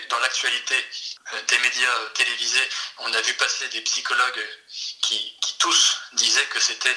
[0.08, 4.48] dans l'actualité euh, des médias euh, télévisés, on a vu passer des psychologues
[5.02, 6.96] qui, tous disaient que c'était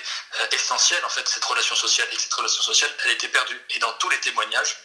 [0.53, 3.59] essentiel en fait cette relation sociale et que cette relation sociale elle était perdue.
[3.71, 4.77] Et dans tous les témoignages,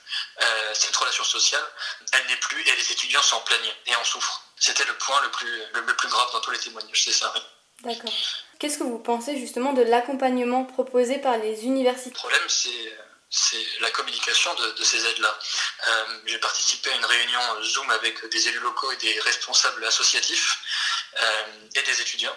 [0.73, 1.65] cette relation sociale
[2.11, 4.43] elle n'est plus et les étudiants s'en plaignent et en souffrent.
[4.59, 7.33] C'était le point le plus, le, plus grave dans tous les témoignages, c'est ça.
[7.85, 8.13] D'accord.
[8.59, 12.11] Qu'est-ce que vous pensez justement de l'accompagnement proposé par les universités?
[12.11, 12.99] Le problème c'est
[13.31, 15.39] c'est la communication de, ces aides-là.
[15.89, 20.59] Euh, j'ai participé à une réunion Zoom avec des élus locaux et des responsables associatifs
[21.21, 21.43] euh,
[21.75, 22.37] et des étudiants,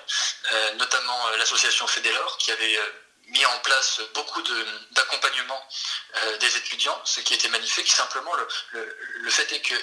[0.52, 2.80] euh, notamment l'association Fédélor qui avait
[3.28, 4.42] mis en place beaucoup
[4.92, 5.66] d'accompagnement
[6.42, 7.90] des étudiants, ce qui était magnifique.
[7.90, 8.34] Simplement,
[8.74, 9.76] le, fait est que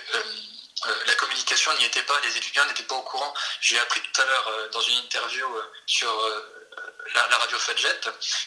[1.07, 3.33] la communication n'y était pas, les étudiants n'étaient pas au courant.
[3.63, 5.47] J'ai appris tout à l'heure dans une interview
[5.87, 6.13] sur
[7.15, 8.01] la, radio Fadjet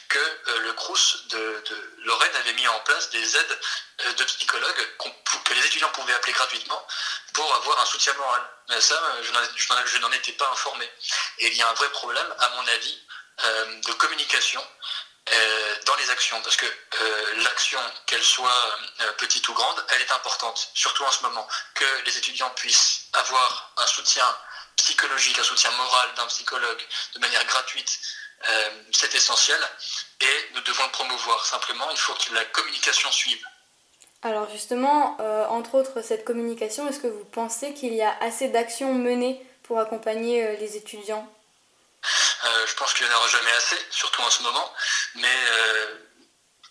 [0.08, 1.64] que euh, le CRUS de,
[2.04, 3.60] Lorraine avait mis en place des aides
[4.06, 4.88] euh, de psychologues
[5.44, 6.88] que les étudiants pouvaient appeler gratuitement
[7.34, 8.42] pour avoir un soutien moral.
[8.70, 9.00] Mais ça,
[9.86, 10.90] je n'en étais pas informé.
[11.40, 13.00] Et il y a un vrai problème, à mon avis,
[13.44, 14.66] euh, de communication
[15.86, 16.66] dans les actions, parce que
[17.44, 18.78] l'action, qu'elle soit
[19.18, 21.48] petite ou grande, elle est importante, surtout en ce moment.
[21.74, 24.26] Que les étudiants puissent avoir un soutien
[24.76, 26.82] psychologique, un soutien moral d'un psychologue
[27.14, 28.00] de manière gratuite
[28.50, 29.60] euh, c'est essentiel
[30.22, 31.46] et nous devons le promouvoir.
[31.46, 33.44] Simplement, il faut que la communication suive.
[34.24, 38.50] Alors justement, euh, entre autres, cette communication, est-ce que vous pensez qu'il y a assez
[38.50, 41.28] d'actions menées pour accompagner euh, les étudiants?
[42.66, 44.74] Je pense qu'il n'y en aura jamais assez, surtout en ce moment,
[45.16, 45.38] mais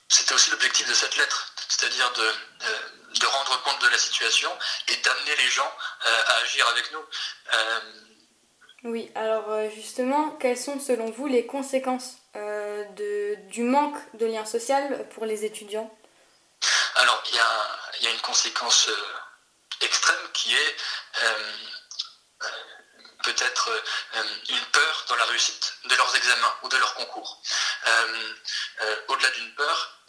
[0.09, 2.35] c'était aussi l'objectif de cette lettre, c'est-à-dire de,
[3.21, 4.51] de, rendre compte de la situation
[4.89, 5.73] et d'amener les gens
[6.05, 7.05] à agir avec nous.
[8.85, 14.25] Oui, alors euh, justement, quelles sont selon vous les conséquences euh, de, du manque de
[14.25, 15.95] lien social pour les étudiants?
[16.95, 20.77] Alors, il y a, une conséquence euh, extrême qui est
[23.23, 23.71] peut-être
[24.49, 27.43] une peur dans la réussite de leurs examens ou de leurs concours.
[29.09, 30.01] Au-delà d'une peur,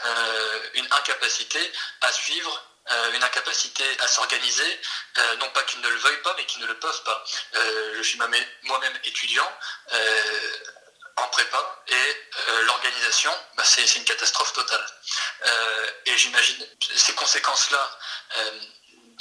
[0.76, 1.60] une incapacité
[2.02, 4.82] à suivre euh, une incapacité à s'organiser,
[5.20, 7.24] euh, non pas qu'ils ne le veuillent pas, mais qu'ils ne le peuvent pas.
[7.56, 9.50] Euh, je suis moi-même étudiant
[11.18, 12.22] en prépa et
[12.64, 14.86] l'organisation, bah, c'est une catastrophe totale.
[16.06, 16.66] et j'imagine
[16.96, 18.00] ces conséquences-là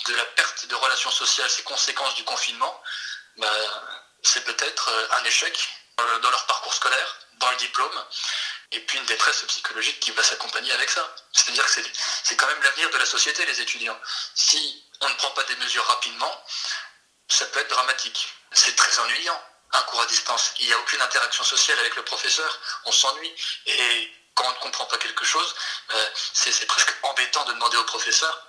[0.07, 2.83] de la perte de relations sociales, ces conséquences du confinement,
[3.37, 3.49] bah,
[4.23, 5.69] c'est peut-être un échec
[6.23, 8.05] dans leur parcours scolaire, dans le diplôme,
[8.73, 11.15] et puis une détresse psychologique qui va s'accompagner avec ça.
[11.33, 11.73] C'est-à-dire que
[12.25, 13.99] c'est quand même l'avenir de la société, les étudiants.
[14.35, 16.45] Si on ne prend pas des mesures rapidement,
[17.29, 18.29] ça peut être dramatique.
[18.53, 20.53] C'est très ennuyant, un cours à distance.
[20.61, 23.35] Il n'y a aucune interaction sociale avec le professeur, on s'ennuie.
[23.67, 25.55] Et quand on ne comprend pas quelque chose,
[25.95, 28.47] euh, c'est presque embêtant de demander au professeur.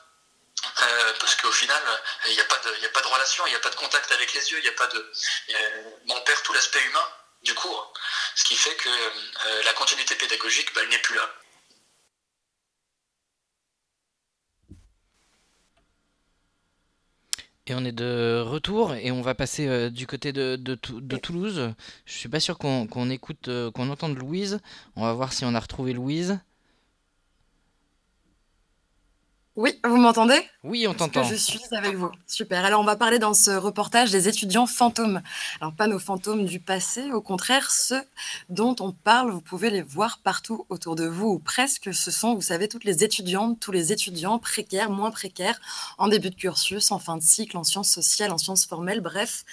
[0.83, 1.81] Euh, parce qu'au final,
[2.27, 4.11] il n'y a, pas de, a pas de relation, il n'y a pas de contact
[4.11, 5.11] avec les yeux, il n'y a pas de.
[5.49, 7.07] Euh, on perd tout l'aspect humain
[7.43, 7.93] du cours.
[8.35, 11.29] Ce qui fait que euh, la continuité pédagogique, bah, elle n'est plus là.
[17.67, 21.73] Et on est de retour et on va passer euh, du côté de, Toulouse.
[22.05, 24.59] Je suis pas sûr qu'on écoute, euh, qu'on entende Louise.
[24.95, 26.39] On va voir si on a retrouvé Louise.
[29.57, 30.39] Oui, vous m'entendez?
[30.63, 31.23] Oui, on t'entend.
[31.23, 32.09] Je suis avec vous.
[32.25, 32.63] Super.
[32.63, 35.21] Alors, on va parler dans ce reportage des étudiants fantômes.
[35.59, 38.01] Alors, pas nos fantômes du passé, au contraire, ceux
[38.47, 41.93] dont on parle, vous pouvez les voir partout autour de vous, ou presque.
[41.93, 45.59] Ce sont, vous savez, toutes les étudiantes, tous les étudiants précaires, moins précaires,
[45.97, 49.43] en début de cursus, en fin de cycle, en sciences sociales, en sciences formelles, bref,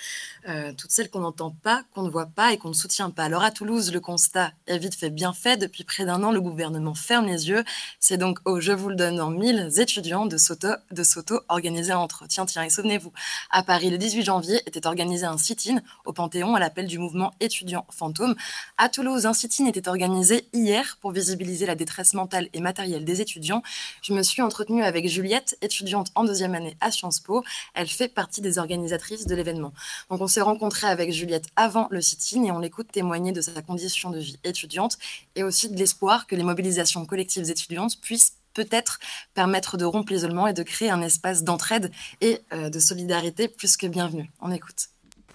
[0.48, 3.24] euh, toutes celles qu'on n'entend pas, qu'on ne voit pas et qu'on ne soutient pas.
[3.24, 5.56] Alors, à Toulouse, le constat est vite fait, bien fait.
[5.56, 7.64] Depuis près d'un an, le gouvernement ferme les yeux.
[8.00, 11.92] C'est donc, oh, je vous le donne en mille, étudiants de Soto, de Soto organisé
[11.92, 13.12] entre Tiens, tiens, et souvenez-vous,
[13.50, 17.32] à Paris le 18 janvier était organisé un sit-in au Panthéon à l'appel du mouvement
[17.40, 18.34] étudiant fantôme.
[18.78, 23.20] À Toulouse, un sit-in était organisé hier pour visibiliser la détresse mentale et matérielle des
[23.20, 23.62] étudiants.
[24.02, 27.44] Je me suis entretenue avec Juliette, étudiante en deuxième année à Sciences Po.
[27.74, 29.72] Elle fait partie des organisatrices de l'événement.
[30.10, 33.60] Donc on s'est rencontré avec Juliette avant le sit-in et on l'écoute témoigner de sa
[33.60, 34.96] condition de vie étudiante
[35.34, 39.00] et aussi de l'espoir que les mobilisations collectives étudiantes puissent peut-être
[39.34, 43.76] permettre de rompre l'isolement et de créer un espace d'entraide et euh, de solidarité plus
[43.76, 44.30] que bienvenu.
[44.40, 44.90] On écoute.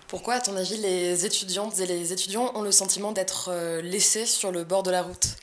[0.08, 4.26] Pourquoi, à ton avis, les étudiantes et les étudiants ont le sentiment d'être euh, laissés
[4.26, 5.36] sur le bord de la route?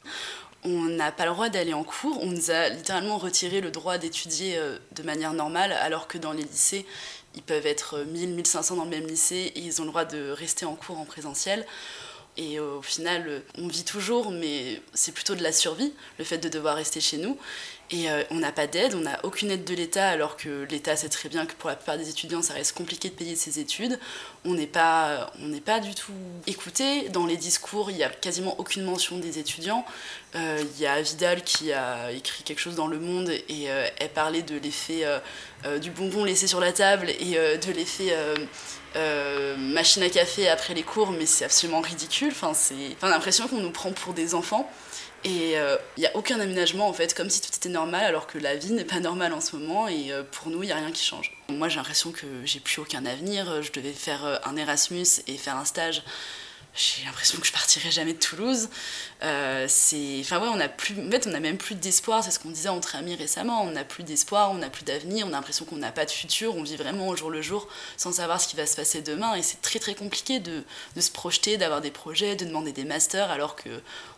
[0.64, 2.18] On n'a pas le droit d'aller en cours.
[2.23, 6.33] On nous a littéralement retiré le droit d'étudier euh, de manière normale, alors que dans
[6.33, 6.87] les lycées,
[7.34, 10.30] ils peuvent être 1000, 1500 dans le même lycée et ils ont le droit de
[10.30, 11.66] rester en cours en présentiel.
[12.36, 16.48] Et au final, on vit toujours, mais c'est plutôt de la survie, le fait de
[16.48, 17.36] devoir rester chez nous.
[17.92, 20.94] Et euh, on n'a pas d'aide, on n'a aucune aide de l'État, alors que l'État
[20.94, 23.59] sait très bien que pour la plupart des étudiants, ça reste compliqué de payer ses
[23.59, 23.98] études.
[24.44, 25.33] On n'est pas,
[25.64, 26.12] pas du tout
[26.46, 27.09] écouté.
[27.09, 29.85] Dans les discours, il n'y a quasiment aucune mention des étudiants.
[30.37, 33.88] Euh, il y a Vidal qui a écrit quelque chose dans Le Monde et euh,
[33.98, 35.05] elle parlait de l'effet
[35.83, 38.14] du bonbon laissé sur la table et de l'effet
[39.59, 42.31] machine à café après les cours, mais c'est absolument ridicule.
[42.31, 44.70] Enfin, c'est, enfin, l'impression qu'on nous prend pour des enfants.
[45.24, 48.26] Et il euh, n'y a aucun aménagement en fait, comme si tout était normal, alors
[48.26, 50.72] que la vie n'est pas normale en ce moment et euh, pour nous, il n'y
[50.72, 51.37] a rien qui change.
[51.48, 53.62] Moi, j'ai l'impression que j'ai plus aucun avenir.
[53.62, 56.02] Je devais faire euh, un Erasmus et faire un stage
[56.80, 58.68] j'ai l'impression que je partirai jamais de Toulouse.
[59.22, 62.24] Euh, c'est, enfin ouais, on a plus, en fait, on a même plus d'espoir.
[62.24, 63.62] C'est ce qu'on disait entre amis récemment.
[63.62, 65.26] On n'a plus d'espoir, on n'a plus d'avenir.
[65.26, 66.56] On a l'impression qu'on n'a pas de futur.
[66.56, 69.34] On vit vraiment au jour le jour, sans savoir ce qui va se passer demain.
[69.34, 70.64] Et c'est très très compliqué de,
[70.96, 73.68] de se projeter, d'avoir des projets, de demander des masters, alors que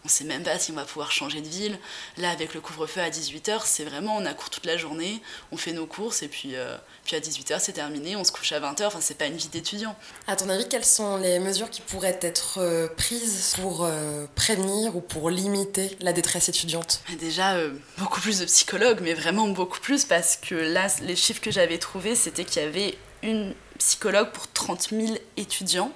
[0.05, 1.79] on sait même pas si on va pouvoir changer de ville.
[2.16, 5.22] Là, avec le couvre-feu à 18h, c'est vraiment, on a cours toute la journée,
[5.53, 8.16] on fait nos courses et puis, euh, puis à 18h, c'est terminé.
[8.16, 8.87] On se couche à 20h.
[8.87, 9.96] Enfin, c'est pas une vie d'étudiant.
[10.27, 14.97] À ton avis, quelles sont les mesures qui pourraient être euh, prises pour euh, prévenir
[14.97, 19.81] ou pour limiter la détresse étudiante Déjà, euh, beaucoup plus de psychologues, mais vraiment beaucoup
[19.81, 24.31] plus, parce que là, les chiffres que j'avais trouvés, c'était qu'il y avait une psychologue
[24.33, 25.93] pour 30 000 étudiants.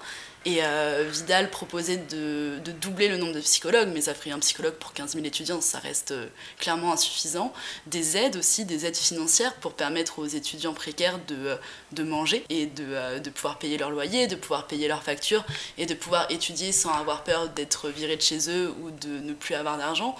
[0.47, 4.75] Et euh, Vidal proposait de, doubler le nombre de psychologues, mais ça ferait un psychologue
[4.75, 6.29] pour 15 000 étudiants, ça reste euh,
[6.61, 7.53] clairement insuffisant.
[7.89, 11.57] Des aides aussi, des aides financières pour permettre aux étudiants précaires de,
[11.91, 15.45] de manger et de, euh, de, pouvoir payer leur loyer, de pouvoir payer leurs factures
[15.79, 19.33] et de pouvoir étudier sans avoir peur d'être virés de chez eux ou de ne
[19.33, 20.17] plus avoir d'argent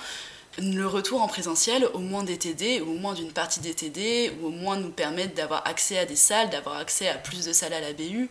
[0.59, 4.33] le retour en présentiel, au moins des TD, ou au moins d'une partie des TD,
[4.41, 7.53] ou au moins nous permettre d'avoir accès à des salles, d'avoir accès à plus de
[7.53, 8.31] salles à la BU,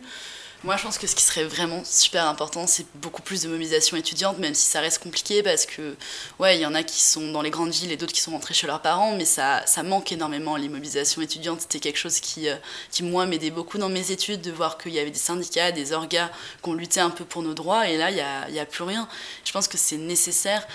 [0.64, 3.96] moi, je pense que ce qui serait vraiment super important, c'est beaucoup plus de mobilisation
[3.96, 5.96] étudiante, même si ça reste compliqué parce que,
[6.38, 8.32] ouais, il y en a qui sont dans les grandes villes et d'autres qui sont
[8.32, 10.56] rentrés chez leurs parents, mais ça, ça manque énormément.
[10.56, 12.56] Les mobilisations étudiantes, c'était quelque chose qui, euh,
[12.90, 15.92] qui moi, m'aidait beaucoup dans mes études, de voir qu'il y avait des syndicats, des
[15.92, 16.30] orgas
[16.62, 18.66] qui ont lutté un peu pour nos droits, et là, il n'y a, y a
[18.66, 19.08] plus rien.
[19.44, 20.66] Je pense que c'est nécessaire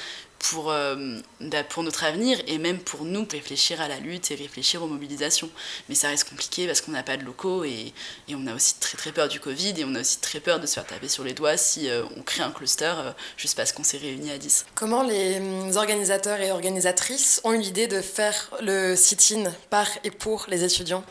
[0.49, 4.35] pour, euh, bah, pour notre avenir et même pour nous réfléchir à la lutte et
[4.35, 5.49] réfléchir aux mobilisations.
[5.87, 7.93] Mais ça reste compliqué parce qu'on n'a pas de locaux et,
[8.27, 10.59] et, on a aussi très très peur du Covid et on a aussi très peur
[10.59, 13.55] de se faire taper sur les doigts si euh, on crée un cluster euh, juste
[13.55, 14.65] parce qu'on s'est réunis à 10.
[14.75, 20.11] Comment les hum, organisateurs et organisatrices ont eu l'idée de faire le sit-in par et
[20.11, 21.03] pour les étudiants?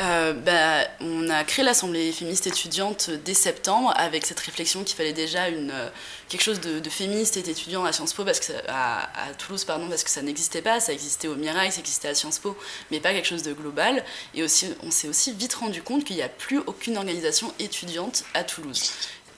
[0.00, 5.12] Euh, bah, on a créé l'Assemblée féministe étudiante dès septembre avec cette réflexion qu'il fallait
[5.12, 5.88] déjà euh,
[6.28, 10.02] quelque chose de, féministe et d'étudiant à Sciences Po, parce que à, Toulouse, pardon, parce
[10.02, 12.56] que ça n'existait pas, ça existait au Mirail, ça existait à Sciences Po,
[12.90, 14.04] mais pas quelque chose de global.
[14.34, 18.44] Et on s'est aussi vite rendu compte qu'il n'y a plus aucune organisation étudiante à
[18.44, 18.92] Toulouse.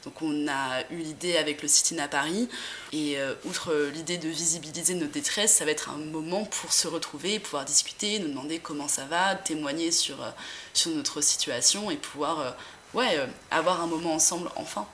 [0.05, 2.49] Donc on a eu l'idée avec le sit-in à Paris,
[2.93, 6.87] et euh, outre l'idée de visibiliser notre détresse, ça va être un moment pour se
[6.87, 10.31] retrouver, pouvoir discuter, nous demander comment ça va, témoigner sur, euh,
[10.75, 12.51] sur notre situation et pouvoir euh,
[12.95, 13.19] ouais,
[13.51, 14.87] avoir un moment ensemble enfin.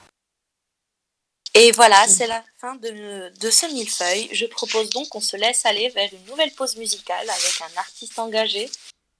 [1.54, 4.28] Et voilà, c'est la fin de, de ce millefeuille.
[4.32, 8.18] Je propose donc qu'on se laisse aller vers une nouvelle pause musicale avec un artiste
[8.20, 8.70] engagé,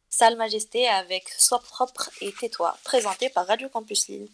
[0.09, 4.29] Sale Majesté avec Sois propre et tais-toi, présenté par Radio Campus Lille.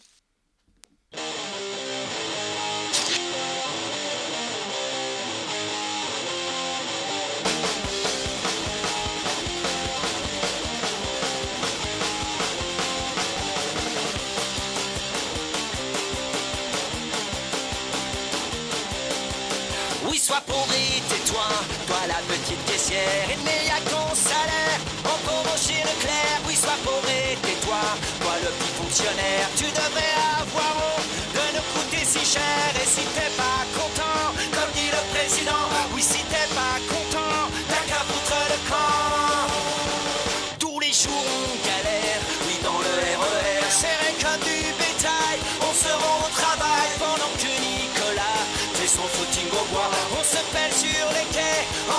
[20.27, 21.47] Sois pauvre et tais-toi,
[21.87, 26.31] toi la petite caissière, et mais à ton salaire, on peut le clair.
[26.45, 27.83] Oui, sois pauvre et tais-toi,
[28.19, 32.67] toi le petit fonctionnaire, tu devrais avoir honte de nous coûter si cher.
[32.75, 34.23] Et si t'es pas content,
[34.55, 34.86] comme dit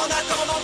[0.08, 0.58] en attendant.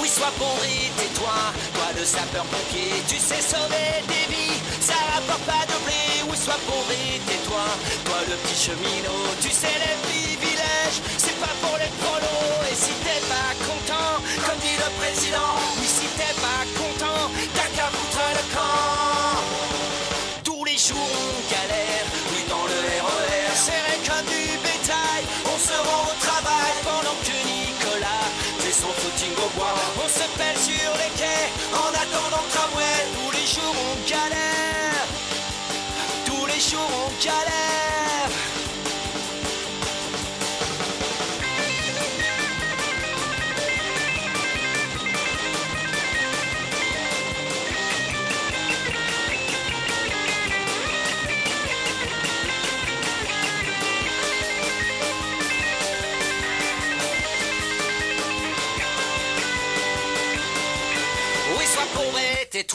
[0.00, 0.32] Oui, sois
[0.64, 1.38] et tais-toi,
[1.74, 6.22] toi le sapeur-pompier, tu sais sauver des vies, ça rapporte pas de blé.
[6.28, 6.60] Oui, sois
[6.92, 7.64] et tais-toi,
[8.04, 12.60] toi le petit cheminot, tu sais les privilèges, c'est pas pour les prolos.
[12.70, 17.30] Et si t'es pas content, comme dit le président, oui, si t'es pas content,
[29.58, 32.96] On se pèle sur les quais en attendant le tramway.
[33.14, 35.06] Tous les jours on galère,
[36.26, 37.85] tous les jours on galère.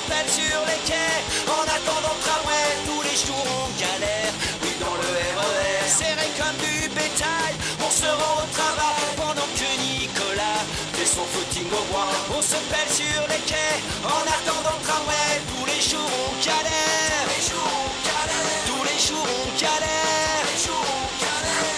[0.00, 2.68] On se pèle sur les quais en attendant le tramway.
[2.86, 4.32] Tous les jours on galère,
[4.62, 9.68] oui, dans le RER, serré comme du bétail, on se rend au travail pendant que
[9.82, 12.08] Nicolas fait son footing au bois.
[12.34, 15.30] On se pèle sur les quais en attendant le tramway.
[15.52, 20.44] Tous les jours on galère, tous les jours on galère, tous les jours on galère,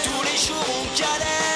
[0.05, 1.52] tous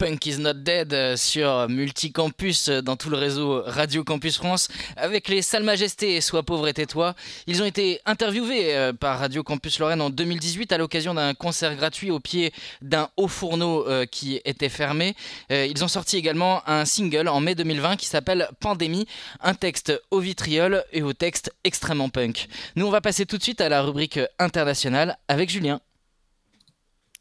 [0.00, 4.68] Punk is not dead euh, sur Multicampus euh, dans tout le réseau Radio Campus France
[4.96, 7.14] avec les Salles Majestés Sois pauvre et tais-toi.
[7.46, 11.76] Ils ont été interviewés euh, par Radio Campus Lorraine en 2018 à l'occasion d'un concert
[11.76, 15.14] gratuit au pied d'un haut fourneau qui était fermé.
[15.50, 19.06] Ils ont sorti également un single en mai 2020 qui s'appelle Pandémie,
[19.40, 22.48] un texte au vitriol et au texte extrêmement punk.
[22.74, 25.80] Nous on va passer tout de suite à la rubrique internationale avec Julien.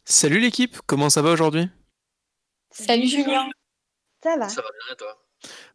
[0.05, 1.67] Salut l'équipe, comment ça va aujourd'hui?
[2.71, 3.49] Salut Julien.
[4.23, 4.49] Ça va.
[4.49, 5.17] Ça va bien et toi?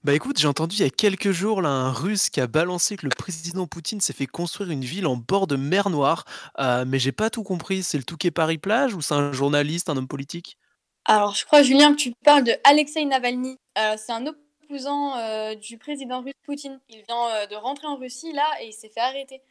[0.02, 2.98] Bah écoute, j'ai entendu il y a quelques jours là un russe qui a balancé
[2.98, 6.26] que le président Poutine s'est fait construire une ville en bord de mer Noire,
[6.58, 7.82] euh, mais j'ai pas tout compris.
[7.82, 10.58] C'est le Touquet Paris plage ou c'est un journaliste, un homme politique?
[11.06, 13.58] Alors, je crois, Julien, que tu parles de Alexei Navalny.
[13.78, 16.80] Euh, c'est un opposant euh, du président russe Poutine.
[16.88, 19.42] Il vient euh, de rentrer en Russie, là, et il s'est fait arrêter.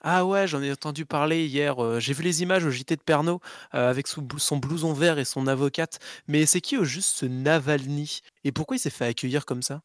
[0.00, 1.82] Ah ouais, j'en ai entendu parler hier.
[1.82, 3.38] euh, j'ai vu les images au JT de Pernod
[3.74, 5.98] euh, avec son, blou- son blouson vert et son avocate.
[6.28, 8.20] Mais c'est qui au juste ce Navalny?
[8.44, 9.82] Et pourquoi il s'est fait accueillir comme ça?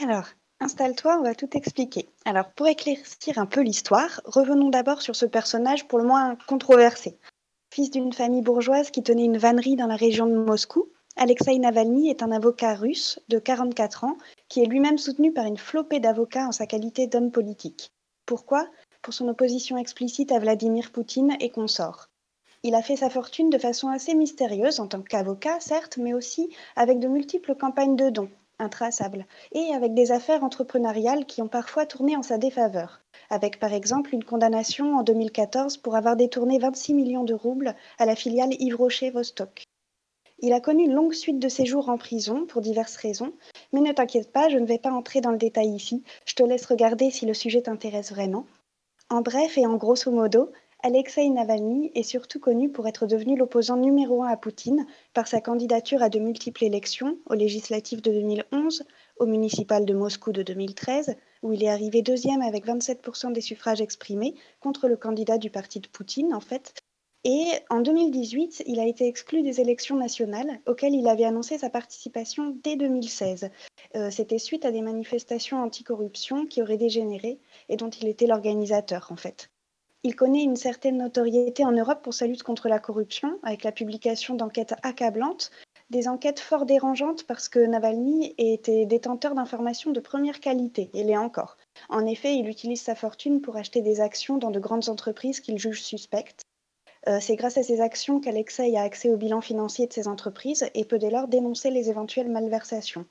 [0.00, 0.28] Alors,
[0.60, 2.08] installe-toi, on va tout expliquer.
[2.24, 7.18] Alors, pour éclaircir un peu l'histoire, revenons d'abord sur ce personnage pour le moins controversé.
[7.74, 12.10] Fils d'une famille bourgeoise qui tenait une vannerie dans la région de Moscou, Alexei Navalny
[12.10, 16.48] est un avocat russe de 44 ans qui est lui-même soutenu par une flopée d'avocats
[16.48, 17.90] en sa qualité d'homme politique.
[18.26, 18.68] Pourquoi?
[19.02, 22.08] Pour son opposition explicite à Vladimir Poutine et consorts.
[22.64, 26.52] Il a fait sa fortune de façon assez mystérieuse en tant qu'avocat, certes, mais aussi
[26.74, 31.86] avec de multiples campagnes de dons, intraçables, et avec des affaires entrepreneuriales qui ont parfois
[31.86, 36.94] tourné en sa défaveur, avec par exemple une condamnation en 2014 pour avoir détourné 26
[36.94, 39.62] millions de roubles à la filiale Yves Rocher Vostok.
[40.40, 43.32] Il a connu une longue suite de séjours en prison pour diverses raisons,
[43.72, 46.42] mais ne t'inquiète pas, je ne vais pas entrer dans le détail ici, je te
[46.42, 48.46] laisse regarder si le sujet t'intéresse vraiment.
[49.08, 50.50] En bref et en grosso modo,
[50.82, 55.40] Alexei Navalny est surtout connu pour être devenu l'opposant numéro un à Poutine par sa
[55.40, 58.84] candidature à de multiples élections, aux législatives de 2011,
[59.18, 63.80] aux municipales de Moscou de 2013, où il est arrivé deuxième avec 27% des suffrages
[63.80, 66.74] exprimés contre le candidat du parti de Poutine, en fait.
[67.28, 71.68] Et en 2018, il a été exclu des élections nationales auxquelles il avait annoncé sa
[71.68, 73.50] participation dès 2016.
[73.96, 79.08] Euh, C'était suite à des manifestations anticorruption qui auraient dégénéré et dont il était l'organisateur,
[79.10, 79.50] en fait.
[80.04, 83.72] Il connaît une certaine notoriété en Europe pour sa lutte contre la corruption, avec la
[83.72, 85.50] publication d'enquêtes accablantes,
[85.90, 91.16] des enquêtes fort dérangeantes parce que Navalny était détenteur d'informations de première qualité, et l'est
[91.16, 91.56] encore.
[91.88, 95.58] En effet, il utilise sa fortune pour acheter des actions dans de grandes entreprises qu'il
[95.58, 96.46] juge suspectes.
[97.08, 100.68] Euh, c'est grâce à ces actions qu'Alexei a accès au bilan financier de ces entreprises
[100.74, 103.06] et peut dès lors dénoncer les éventuelles malversations.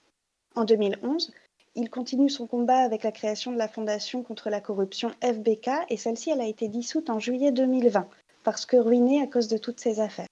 [0.56, 1.32] En 2011,
[1.76, 5.98] il continue son combat avec la création de la Fondation contre la corruption FBK et
[5.98, 8.08] celle-ci elle a été dissoute en juillet 2020
[8.44, 10.28] parce que ruinée à cause de toutes ces affaires.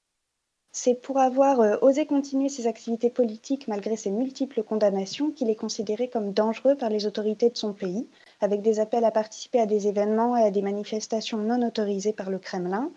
[0.75, 5.55] C'est pour avoir euh, osé continuer ses activités politiques malgré ses multiples condamnations qu'il est
[5.55, 8.07] considéré comme dangereux par les autorités de son pays,
[8.41, 12.31] avec des appels à participer à des événements et à des manifestations non autorisées par
[12.31, 12.91] le Kremlin,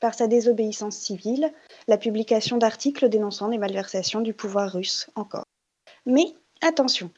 [0.00, 1.52] par sa désobéissance civile,
[1.86, 5.44] la publication d'articles dénonçant les malversations du pouvoir russe encore.
[6.06, 7.10] Mais attention,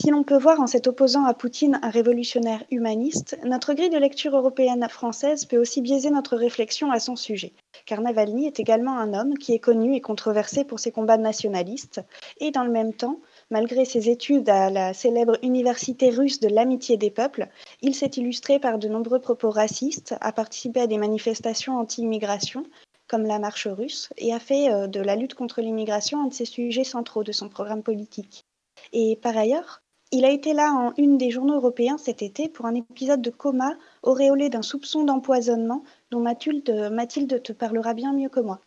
[0.00, 3.98] si l'on peut voir en cet opposant à Poutine un révolutionnaire humaniste, notre grille de
[3.98, 7.52] lecture européenne française peut aussi biaiser notre réflexion à son sujet,
[7.84, 12.00] car Navalny est également un homme qui est connu et controversé pour ses combats nationalistes,
[12.38, 13.18] et dans le même temps,
[13.50, 17.48] malgré ses études à la célèbre Université russe de l'amitié des peuples,
[17.82, 22.64] il s'est illustré par de nombreux propos racistes, a participé à des manifestations anti-immigration,
[23.08, 26.34] comme la marche russe, et a fait euh, de la lutte contre l'immigration un de
[26.34, 28.44] ses sujets centraux de son programme politique.
[28.92, 32.66] Et par ailleurs, il a été là en une des journaux européens cet été pour
[32.66, 38.30] un épisode de coma auréolé d'un soupçon d'empoisonnement dont Mathilde, Mathilde te parlera bien mieux
[38.30, 38.60] que moi.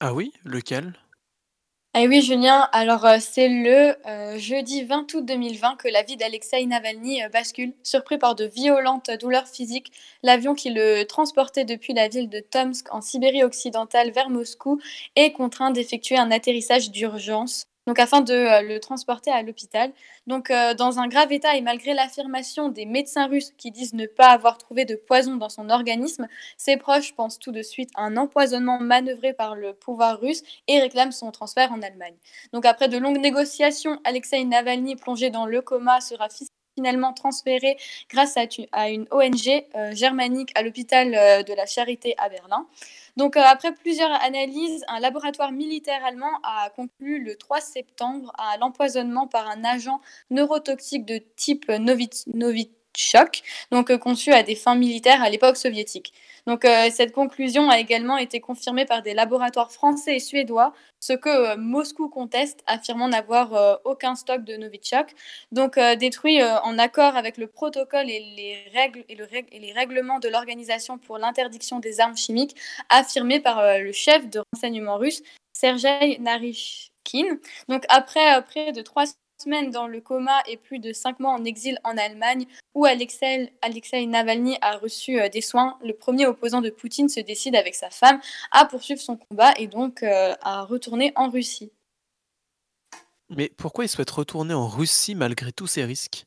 [0.00, 0.94] Ah oui Lequel?
[1.94, 6.16] Ah oui, Julien, alors euh, c'est le euh, jeudi 20 août 2020 que la vie
[6.16, 7.74] d'Alexei Navalny euh, bascule.
[7.82, 12.86] Surpris par de violentes douleurs physiques, l'avion qui le transportait depuis la ville de Tomsk
[12.94, 14.80] en Sibérie occidentale vers Moscou
[15.16, 19.92] est contraint d'effectuer un atterrissage d'urgence donc afin de euh, le transporter à l'hôpital.
[20.26, 24.06] Donc euh, dans un grave état et malgré l'affirmation des médecins russes qui disent ne
[24.06, 28.02] pas avoir trouvé de poison dans son organisme, ses proches pensent tout de suite à
[28.02, 32.14] un empoisonnement manœuvré par le pouvoir russe et réclament son transfert en Allemagne.
[32.52, 36.28] Donc après de longues négociations, Alexei Navalny plongé dans le coma sera
[36.74, 37.76] finalement transféré
[38.08, 42.66] grâce à, une ONG euh, germanique à l'hôpital de la Charité à Berlin.
[43.16, 48.56] Donc, euh, après plusieurs analyses, un laboratoire militaire allemand a conclu le 3 septembre à
[48.56, 50.00] l'empoisonnement par un agent
[50.30, 51.70] neurotoxique de type
[52.92, 56.12] Novichok, donc euh, conçu à des fins militaires à l'époque soviétique.
[56.46, 61.12] Donc euh, cette conclusion a également été confirmée par des laboratoires français et suédois, ce
[61.12, 65.14] que euh, Moscou conteste, affirmant n'avoir aucun stock de Novichok,
[65.52, 70.18] donc détruit en accord avec le protocole et les règles et, le et les règlements
[70.18, 72.56] de l'Organisation pour l'interdiction des armes chimiques,
[72.88, 75.22] affirmé par le chef de renseignement russe,
[75.52, 77.38] Sergei Narishkin.
[77.68, 79.04] Donc après près de trois
[79.42, 83.52] semaines dans le coma et plus de cinq mois en exil en Allemagne, où Alexei,
[83.60, 87.74] Alexei Navalny a reçu euh, des soins, le premier opposant de Poutine se décide avec
[87.74, 88.20] sa femme
[88.50, 91.70] à poursuivre son combat et donc euh, à retourner en Russie.
[93.30, 96.24] Mais pourquoi il souhaite retourner en Russie malgré tous ces risques?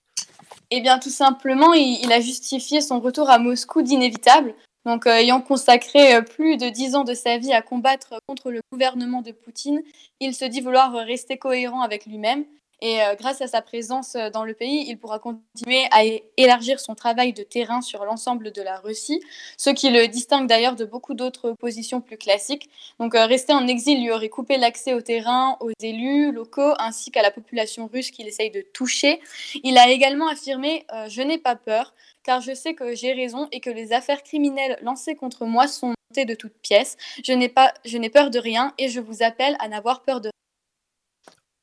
[0.71, 4.55] Eh bien, tout simplement, il, a justifié son retour à Moscou d'inévitable.
[4.85, 8.61] Donc, euh, ayant consacré plus de dix ans de sa vie à combattre contre le
[8.71, 9.81] gouvernement de Poutine,
[10.19, 12.45] il se dit vouloir rester cohérent avec lui-même
[12.81, 16.03] et euh, grâce à sa présence euh, dans le pays, il pourra continuer à
[16.37, 19.21] élargir son travail de terrain sur l'ensemble de la Russie,
[19.57, 22.69] ce qui le distingue d'ailleurs de beaucoup d'autres positions plus classiques.
[22.99, 27.11] Donc euh, rester en exil lui aurait coupé l'accès au terrain, aux élus locaux, ainsi
[27.11, 29.19] qu'à la population russe qu'il essaye de toucher.
[29.63, 33.59] Il a également affirmé Je n'ai pas peur, car je sais que j'ai raison et
[33.59, 36.97] que les affaires criminelles lancées contre moi sont montées de toutes pièces.
[37.23, 40.29] Je n'ai peur de rien et je vous appelle à n'avoir peur de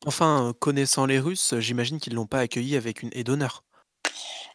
[0.05, 3.63] Enfin, connaissant les Russes, j'imagine qu'ils l'ont pas accueilli avec une haie d'honneur.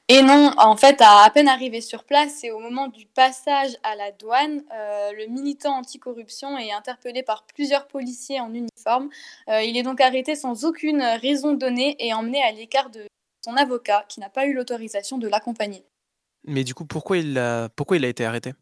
[0.10, 3.96] Et non, en fait, à, peine arrivé sur place et au moment du passage à
[3.96, 9.10] la douane, euh, le militant anticorruption est interpellé par plusieurs policiers en uniforme.
[9.50, 13.06] Euh, il est donc arrêté sans aucune raison donnée et emmené à l'écart de
[13.44, 15.84] son avocat qui n'a pas eu l'autorisation de l'accompagner.
[16.46, 18.54] Mais du coup, pourquoi il a, pourquoi il a été arrêté?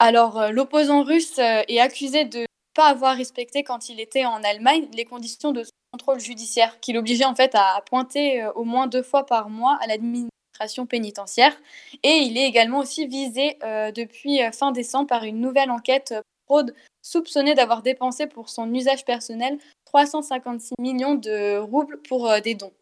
[0.00, 4.42] Alors, euh, l'opposant russe est accusé de ne pas avoir respecté quand il était en
[4.44, 8.86] Allemagne les conditions de contrôle judiciaire qui l'obligeait en fait à pointer euh, au moins
[8.86, 11.56] deux fois par mois à l'administration pénitentiaire.
[12.02, 16.14] Et il est également aussi visé euh, depuis euh, fin décembre par une nouvelle enquête
[16.46, 22.72] fraude soupçonnée d'avoir dépensé pour son usage personnel 356 millions de roubles pour des dons.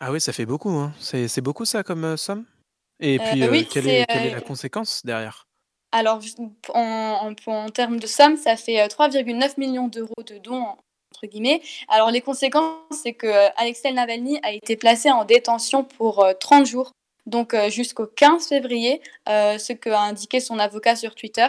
[0.00, 0.70] Ah oui, ça fait beaucoup.
[0.70, 0.92] Hein.
[1.00, 2.44] C'est beaucoup ça comme somme?
[3.00, 5.46] Et puis, quelle, est, quelle est la conséquence derrière?
[5.92, 6.20] Alors,
[6.74, 10.76] en, en, termes de somme, ça fait 3,9 millions d'euros de dons
[11.24, 11.62] guillemets.
[11.88, 16.62] Alors les conséquences, c'est que euh, Alexei Navalny a été placé en détention pour 30
[16.62, 16.92] euh, jours
[17.24, 21.48] donc euh, jusqu'au 15 février, ce qu'a indiqué son avocat sur Twitter.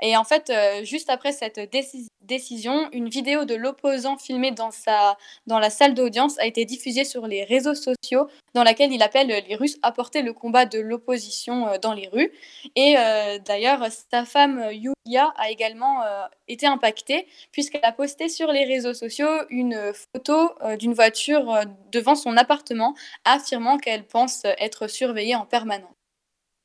[0.00, 0.50] Et en fait,
[0.84, 5.92] juste après cette déci- décision, une vidéo de l'opposant filmée dans, sa, dans la salle
[5.92, 9.92] d'audience a été diffusée sur les réseaux sociaux dans laquelle il appelle les Russes à
[9.92, 12.32] porter le combat de l'opposition dans les rues.
[12.74, 12.96] Et
[13.44, 14.72] d'ailleurs, sa femme euh,
[15.08, 20.52] Yulia a également euh, été impactée puisqu'elle a posté sur les réseaux sociaux une photo
[20.62, 22.94] euh, d'une voiture euh, devant son appartement
[23.24, 25.94] affirmant qu'elle pense être surveillée en permanence.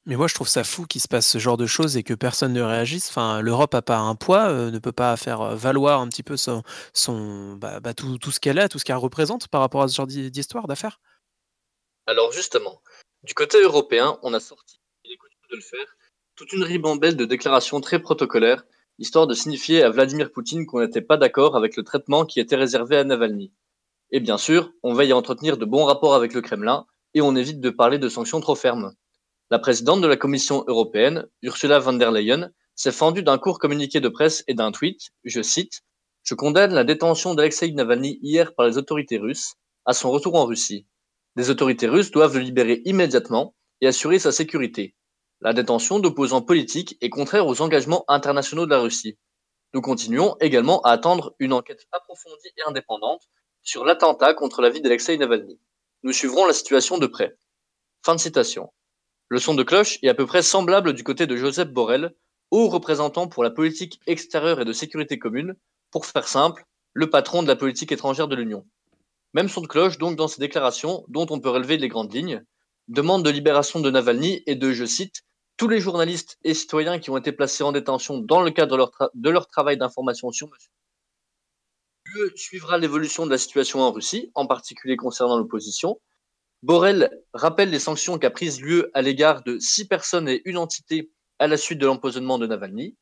[0.06, 2.14] Mais moi, je trouve ça fou qu'il se passe ce genre de choses et que
[2.14, 3.10] personne ne réagisse.
[3.10, 6.36] Enfin, l'Europe a pas un poids, euh, ne peut pas faire valoir un petit peu
[6.36, 6.62] son,
[6.94, 9.88] son bah, bah, tout, tout ce qu'elle a, tout ce qu'elle représente par rapport à
[9.88, 11.00] ce genre d'hi- d'histoire, d'affaires.
[12.06, 12.82] Alors justement,
[13.24, 15.96] du côté européen, on a sorti, il est coutume de le faire,
[16.36, 18.66] toute une ribambelle de déclarations très protocolaires,
[18.98, 22.56] histoire de signifier à Vladimir Poutine qu'on n'était pas d'accord avec le traitement qui était
[22.56, 23.52] réservé à Navalny.
[24.12, 27.36] Et bien sûr, on veille à entretenir de bons rapports avec le Kremlin et on
[27.36, 28.94] évite de parler de sanctions trop fermes.
[29.52, 34.00] La présidente de la Commission européenne, Ursula von der Leyen, s'est fendue d'un court communiqué
[34.00, 35.82] de presse et d'un tweet, je cite,
[36.24, 39.54] Je condamne la détention d'Alexei Navalny hier par les autorités russes
[39.86, 40.88] à son retour en Russie.
[41.36, 44.96] Les autorités russes doivent le libérer immédiatement et assurer sa sécurité.
[45.46, 49.18] La détention d'opposants politiques est contraire aux engagements internationaux de la Russie.
[49.74, 53.24] Nous continuons également à attendre une enquête approfondie et indépendante
[53.62, 55.60] sur l'attentat contre la vie d'Alexei Navalny.
[56.04, 57.36] Nous suivrons la situation de près.
[58.06, 58.72] Fin de citation.
[59.28, 62.16] Le son de cloche est à peu près semblable du côté de Joseph Borrell,
[62.50, 65.58] haut représentant pour la politique extérieure et de sécurité commune,
[65.92, 66.64] pour faire simple,
[66.94, 68.66] le patron de la politique étrangère de l'Union.
[69.34, 72.46] Même son de cloche donc dans ses déclarations, dont on peut relever les grandes lignes,
[72.88, 75.24] demande de libération de Navalny et de, je cite,
[75.58, 79.30] tous les journalistes et citoyens qui ont été placés en détention dans le cadre de
[79.30, 80.72] leur, travail d'information sur monsieur.
[82.06, 86.02] L'UE suivra l'évolution de la situation en Russie, en particulier concernant l'opposition.
[86.64, 91.12] Borrell rappelle les sanctions qu'a prises l'UE à l'égard de six personnes et une entité
[91.40, 92.96] à la suite de l'empoisonnement de Navalny.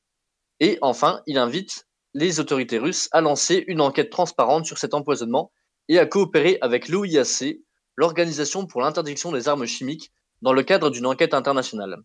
[0.60, 5.52] Et enfin, il invite les autorités russes à lancer une enquête transparente sur cet empoisonnement
[5.88, 7.58] et à coopérer avec l'OIAC,
[7.96, 12.04] l'Organisation pour l'interdiction des armes chimiques, dans le cadre d'une enquête internationale.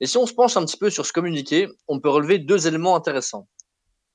[0.00, 2.66] Et si on se penche un petit peu sur ce communiqué, on peut relever deux
[2.66, 3.48] éléments intéressants.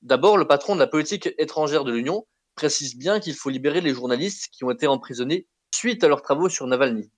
[0.01, 2.25] D'abord, le patron de la politique étrangère de l'Union
[2.55, 6.49] précise bien qu'il faut libérer les journalistes qui ont été emprisonnés suite à leurs travaux
[6.49, 7.11] sur Navalny.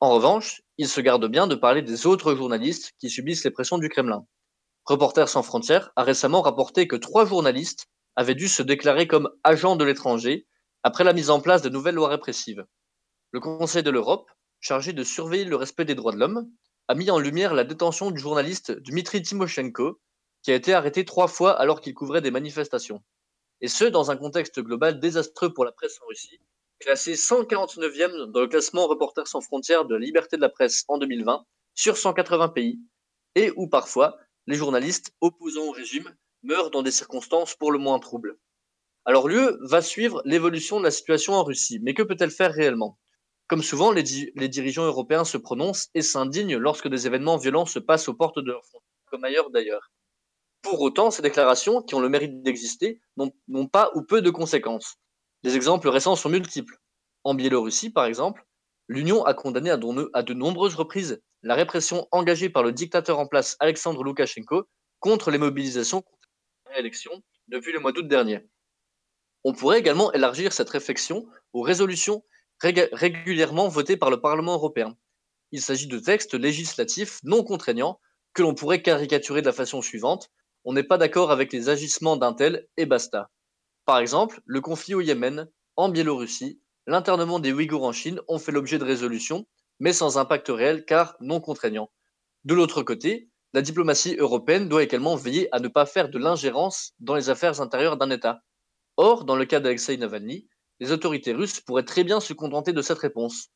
[0.00, 3.78] En revanche, il se garde bien de parler des autres journalistes qui subissent les pressions
[3.78, 4.26] du Kremlin.
[4.84, 7.86] Reporters sans frontières a récemment rapporté que trois journalistes
[8.16, 10.46] avaient dû se déclarer comme agents de l'étranger
[10.82, 12.64] après la mise en place de nouvelles lois répressives.
[13.32, 16.50] Le Conseil de l'Europe, chargé de surveiller le respect des droits de l'homme,
[16.88, 20.00] a mis en lumière la détention du journaliste Dmitri Timoshenko,
[20.42, 23.02] qui a été arrêté trois fois alors qu'il couvrait des manifestations.
[23.60, 26.40] Et ce, dans un contexte global désastreux pour la presse en Russie,
[26.80, 30.98] classé 149e dans le classement Reporters sans frontières de la liberté de la presse en
[30.98, 32.80] 2020 sur 180 pays,
[33.34, 37.98] et où parfois les journalistes opposants au régime meurent dans des circonstances pour le moins
[37.98, 38.38] troubles.
[39.06, 42.98] Alors l'UE va suivre l'évolution de la situation en Russie, mais que peut-elle faire réellement?
[43.54, 47.66] Comme souvent, les, di- les dirigeants européens se prononcent et s'indignent lorsque des événements violents
[47.66, 49.92] se passent aux portes de leurs frontières, comme ailleurs d'ailleurs.
[50.62, 54.96] Pour autant, ces déclarations, qui ont le mérite d'exister, n'ont pas ou peu de conséquences.
[55.44, 56.76] Les exemples récents sont multiples.
[57.22, 58.44] En Biélorussie, par exemple,
[58.88, 63.56] l'Union a condamné à de, nombreuses reprises la répression engagée par le dictateur en place
[63.60, 64.64] Alexandre Loukachenko
[64.98, 66.28] contre les mobilisations contre
[66.66, 68.40] la réélection depuis le mois d'août dernier.
[69.44, 72.24] On pourrait également élargir cette réflexion aux résolutions
[72.60, 74.96] régulièrement votées par le Parlement européen.
[75.52, 78.00] Il s'agit de textes législatifs non contraignants
[78.32, 80.30] que l'on pourrait caricaturer de la façon suivante
[80.64, 83.30] on n'est pas d'accord avec les agissements d'un tel et basta.
[83.84, 88.52] Par exemple, le conflit au Yémen, en Biélorussie, l'internement des Ouïghours en Chine ont fait
[88.52, 89.46] l'objet de résolutions,
[89.78, 91.90] mais sans impact réel car non contraignants.
[92.44, 96.92] De l'autre côté, la diplomatie européenne doit également veiller à ne pas faire de l'ingérence
[96.98, 98.40] dans les affaires intérieures d'un État.
[98.96, 100.48] Or, dans le cas d'Alexei Navalny,
[100.80, 103.48] les autorités russes pourraient très bien se contenter de cette réponse.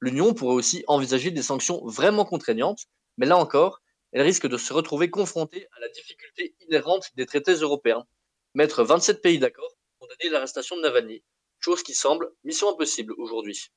[0.00, 3.80] L'Union pourrait aussi envisager des sanctions vraiment contraignantes, mais là encore,
[4.12, 8.06] elle risque de se retrouver confrontée à la difficulté inhérente des traités européens.
[8.54, 11.22] Mettre 27 pays d'accord pour condamner l'arrestation de Navalny,
[11.60, 13.70] chose qui semble mission impossible aujourd'hui.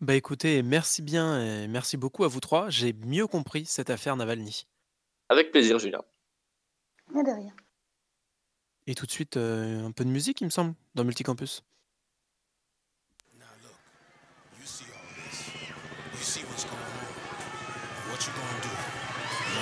[0.00, 2.70] Bah écoutez, merci bien et merci beaucoup à vous trois.
[2.70, 4.66] J'ai mieux compris cette affaire Navalny.
[5.28, 6.02] Avec plaisir, Julien.
[7.10, 7.54] De rien.
[8.86, 11.62] Et tout de suite, euh, un peu de musique, il me semble, dans Multicampus.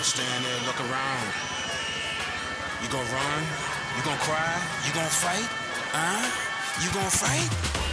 [0.03, 1.27] Stand there look around?
[2.83, 3.43] You gonna run?
[3.97, 4.59] You gonna cry?
[4.87, 5.47] You gonna fight?
[5.95, 6.27] Huh?
[6.83, 7.47] You gonna fight?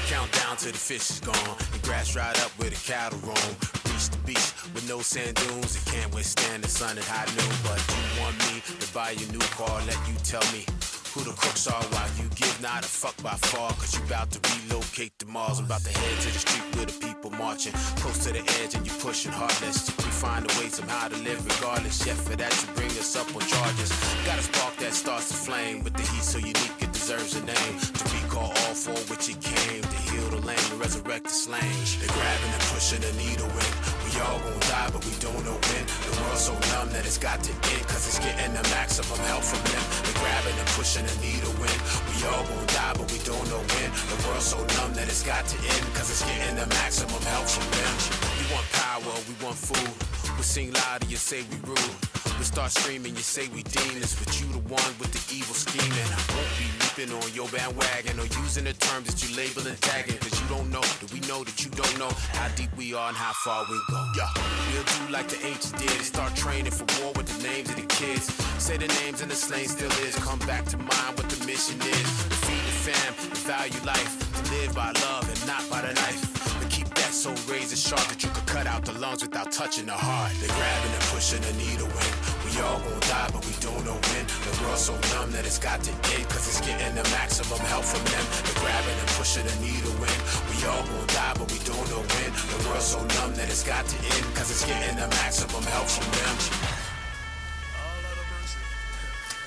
[0.10, 1.56] Count down till the fish is gone.
[1.72, 3.54] The grass dried up where the cattle roam.
[3.86, 7.54] Beast to beast with no sand dunes that can't withstand the sun at high noon.
[7.62, 10.66] But you want me to buy you a new car, let you tell me
[11.14, 13.72] who the crooks are while you give not a fuck by far.
[13.74, 15.60] Cause you about to relocate the Mars.
[15.60, 18.76] I'm about to head to the street where the people marching close to the edge
[18.76, 19.90] and you pushing heartless.
[19.98, 22.06] We find a way somehow to live regardless.
[22.06, 23.90] Yet for that you bring us up on charges.
[24.26, 27.44] Got a spark that starts to flame with the heat so unique it deserves a
[27.44, 27.76] name.
[27.80, 31.78] To recall all for which it came to heal the lame and resurrect the slain.
[32.00, 33.99] They're grabbing and pushing the needle in.
[34.10, 35.84] We all gon' die, but we don't know when.
[35.86, 39.44] The world's so numb that it's got to end, cause it's getting the maximum help
[39.46, 39.84] from them.
[40.02, 41.80] They're grabbing and pushing the needle in.
[42.10, 43.90] We all gon' die, but we don't know when.
[44.10, 47.46] The world's so numb that it's got to end, cause it's getting the maximum help
[47.46, 47.94] from them.
[48.34, 49.94] We want power, we want food.
[50.38, 52.19] We sing loud and you say we rude.
[52.40, 56.08] We start screaming, you say we demons, but you the one with the evil scheming.
[56.08, 59.76] I won't be leaping on your bandwagon or using the terms that you label and
[59.82, 62.94] tagging, cause you don't know that we know that you don't know how deep we
[62.96, 64.00] are and how far we go.
[64.16, 64.32] Yeah,
[64.72, 67.76] we'll do like the ancients did and start training for war with the names of
[67.76, 68.32] the kids.
[68.56, 70.16] Say the names and the slain still is.
[70.16, 72.08] Come back to mind what the mission is.
[72.24, 74.16] To feed the fam and value life.
[74.16, 76.24] To live by love and not by the knife.
[76.56, 79.88] But keep that so razor sharp that you could cut out the lungs without touching
[79.88, 80.32] the heart.
[80.40, 82.29] They're grabbing and pushing the needle in.
[82.50, 84.26] We all gon' die, but we don't know when.
[84.26, 87.86] The world's so numb that it's got to end, cause it's getting the maximum help
[87.86, 88.26] from them.
[88.44, 90.20] They're grabbing and pushing the needle in.
[90.50, 92.30] We all gon' die, but we don't know when.
[92.34, 95.88] The world's so numb that it's got to end, cause it's getting the maximum help
[95.88, 96.36] from them.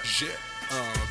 [0.04, 0.51] J'ai un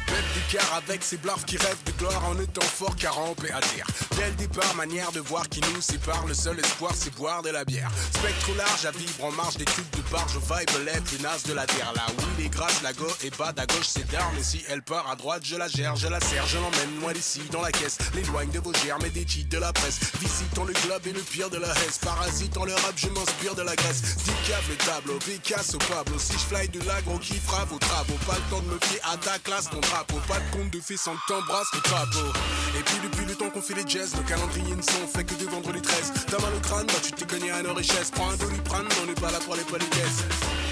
[0.08, 3.60] bête d'écart avec ces blarfs qui rêvent de gloire en étant fort car rampé à
[3.74, 3.86] dire.
[4.16, 7.50] Dès le départ, manière de voir qui nous sépare, le seul espoir c'est boire de
[7.50, 7.92] la bière.
[8.14, 11.54] Spectre au large à vivre en marge des tubes de barge, vibe les plus de
[11.54, 11.92] la terre.
[11.96, 14.38] Là où il est grasse, la go est bas, à gauche c'est d'armes.
[14.38, 17.14] Et si elle part à droite, je la gère, je la serre, je l'emmène loin
[17.14, 17.98] d'ici dans la caisse.
[18.16, 20.00] L'éloigne de vos germes et des cheats de la presse.
[20.20, 21.98] Visitant le globe et le pire de la hesse.
[22.00, 24.02] Parasitant le rap, je m'inspire de la graisse.
[24.18, 26.18] Dicave le tableau, Picasso, Pablo.
[26.18, 29.02] Si je fly de l'agro qui fera vos travaux, pas le temps de me fier
[29.22, 29.82] ta classe, ton.
[29.82, 32.32] Pas de compte de fait sans que t'embrasses le drapeau.
[32.80, 35.36] Et puis depuis le temps qu'on fait les jazz, le calendrier ne sont fait que
[35.36, 36.14] de vendre les 13.
[36.28, 38.12] T'as mal au crâne, bah tu t'es cogné à nos richesses.
[38.12, 40.24] Prends un doliprane, on n'est pas là pour les politesses.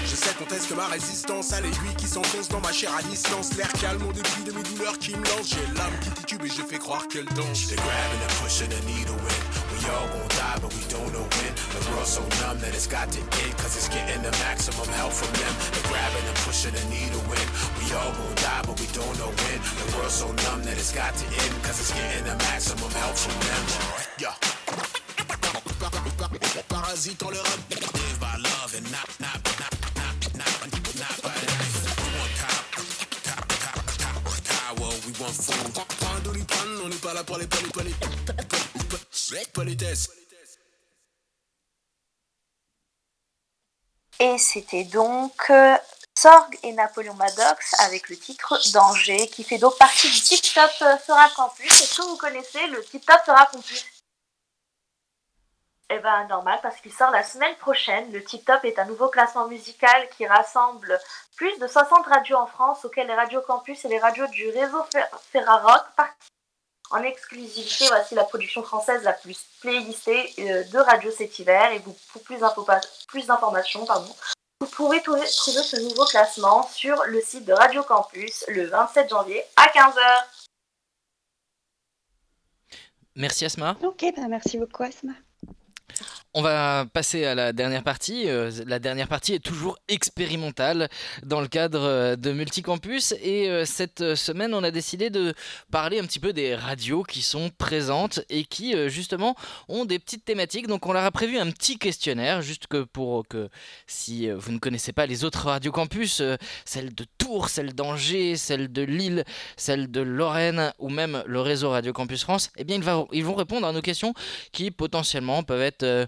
[0.06, 3.54] Je sais qu'on teste ma résistance à l'aiguille qui s'enfonce dans ma chair à distance.
[3.56, 5.50] L'air calme au début de mes douleurs qui me lancent.
[5.50, 7.72] J'ai l'âme qui titube et je fais croire qu'elle danse.
[9.80, 11.52] We all gon' die, but we don't know when.
[11.72, 15.12] The world's so numb that it's got to end, cause it's getting the maximum help
[15.12, 15.54] from them.
[15.72, 17.48] They're grabbing and pushing the needle in.
[17.80, 19.58] We all gon' die, but we don't know when.
[19.80, 23.16] The world's so numb that it's got to end, cause it's getting the maximum help
[23.16, 23.64] from them.
[24.20, 24.36] Yeah.
[26.68, 27.60] Parasite en le rap.
[27.72, 30.52] Live by love and not, not, not, not, not,
[31.00, 31.88] not by life.
[32.04, 32.68] We want power,
[33.24, 35.60] power, power, power, we want food.
[36.82, 37.46] On n'est pas là pour les.
[44.18, 45.76] Et c'était donc euh,
[46.18, 50.70] Sorg et Napoléon Maddox avec le titre Danger, qui fait donc partie du Tip Top
[50.82, 51.66] euh, Sera Campus.
[51.66, 53.86] Est-ce que vous connaissez le Tip Top Sera Campus?
[55.92, 58.12] Eh ben normal, parce qu'il sort la semaine prochaine.
[58.12, 61.00] Le Tip Top est un nouveau classement musical qui rassemble
[61.34, 64.84] plus de 60 radios en France, auxquelles les radios campus et les radios du réseau
[64.92, 66.26] Fer- Ferrarock participent.
[66.90, 71.70] En exclusivité, voici la production française la plus playlistée euh, de radio cet hiver.
[71.72, 74.12] Et vous, pour plus d'informations, pardon,
[74.60, 79.42] vous pourrez trouver, ce nouveau classement sur le site de Radio Campus le 27 janvier
[79.56, 80.00] à 15h.
[83.14, 83.76] Merci Asma.
[83.82, 85.12] Ok, bah merci beaucoup Asma.
[86.32, 88.28] On va passer à la dernière partie.
[88.28, 90.88] Euh, la dernière partie est toujours expérimentale
[91.24, 93.14] dans le cadre euh, de Multicampus.
[93.20, 95.34] Et euh, cette semaine, on a décidé de
[95.72, 99.34] parler un petit peu des radios qui sont présentes et qui, justement,
[99.66, 100.68] ont des petites thématiques.
[100.68, 103.48] Donc, on leur a prévu un petit questionnaire, juste que pour que,
[103.88, 108.36] si vous ne connaissez pas les autres radios campus, euh, celle de Tours, celle d'Angers,
[108.36, 109.24] celle de Lille,
[109.56, 112.76] celle de Lorraine ou même le réseau Radio Campus France, eh bien,
[113.12, 114.14] ils, vont répondre à nos questions
[114.52, 116.06] qui potentiellement peuvent être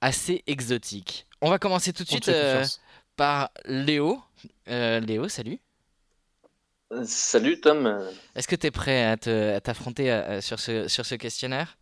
[0.00, 1.26] assez exotiques.
[1.40, 2.64] On va commencer tout de suite euh,
[3.16, 4.20] par Léo.
[4.68, 5.58] Euh, Léo, salut.
[6.92, 8.00] Euh, Salut Tom,
[8.34, 11.76] Est-ce que tu es prêt à te- à t'affronter sur ce, sur ce questionnaire?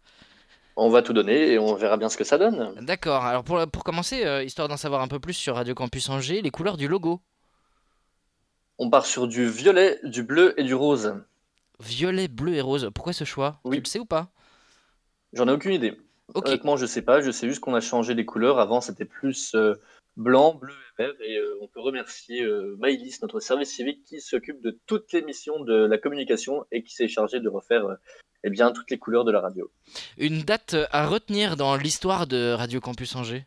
[0.78, 2.74] On va tout donner et on verra bien ce que ça donne.
[2.84, 6.08] D'accord, alors pour, pour commencer, euh, histoire d'en savoir un peu plus sur Radio Campus
[6.10, 7.22] Angers, les couleurs du logo.
[8.78, 11.14] On part sur du violet, du bleu et du rose.
[11.80, 12.90] Violet, bleu et rose.
[12.94, 13.60] Pourquoi ce choix?
[13.70, 14.28] Tu le sais ou pas?
[15.32, 15.98] J'en ai aucune idée.
[16.34, 17.20] Honnêtement, je sais pas.
[17.20, 18.58] Je sais juste qu'on a changé les couleurs.
[18.58, 19.74] Avant, c'était plus euh,
[20.16, 21.12] blanc, bleu et vert.
[21.20, 25.22] Et euh, on peut remercier euh, Maïlis, notre service civique, qui s'occupe de toutes les
[25.22, 27.84] missions de la communication et qui s'est chargé de refaire
[28.44, 29.70] eh bien, toutes les couleurs de la radio.
[30.18, 33.44] Une date à retenir dans l'histoire de Radio Campus Angers?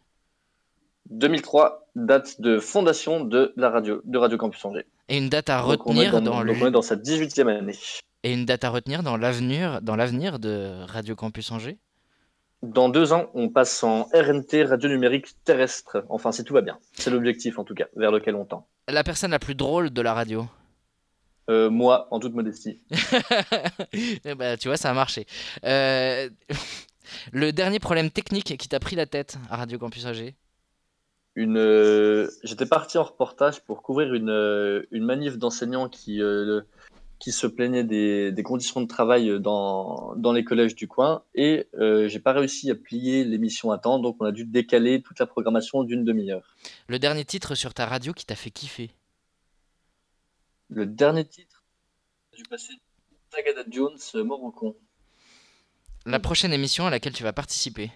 [1.09, 4.85] 2003, date de fondation de la radio, de Radio Campus Angers.
[5.07, 6.95] Et une date à Donc, on est retenir dans, donc le- on est dans sa
[6.95, 7.75] 18e année.
[8.23, 11.77] et une date à retenir dans l'avenir dans l'avenir de Radio Campus Angers?
[12.61, 16.03] Dans deux ans, on passe en RNT, radio numérique terrestre.
[16.09, 16.77] Enfin, si tout va bien.
[16.93, 18.67] C'est l'objectif, en tout cas, vers lequel on tend.
[18.89, 20.45] La personne la plus drôle de la radio.
[21.49, 22.81] Euh, moi, en toute modestie.
[24.37, 25.25] Ben, tu vois, ça a marché.
[25.63, 26.29] Euh,
[27.31, 30.35] le dernier problème technique qui t'a pris la tête à Radio Campus Angers.
[31.35, 36.21] Une, euh, j'étais parti en reportage pour couvrir une, une manif d'enseignants qui,
[37.19, 41.67] qui se plaignaient des, des conditions de travail dans, dans les collèges du coin et
[41.77, 45.19] euh, j'ai pas réussi à plier l'émission à temps, donc on a dû décaler toute
[45.19, 46.55] la programmation d'une demi-heure.
[46.87, 48.91] Le dernier titre sur ta radio qui t'a fait kiffer.
[50.69, 51.63] Le dernier titre,
[52.33, 52.73] j'ai passé
[53.31, 54.75] Tagada Jones, Mort en con.
[56.05, 57.91] La prochaine émission à laquelle tu vas participer.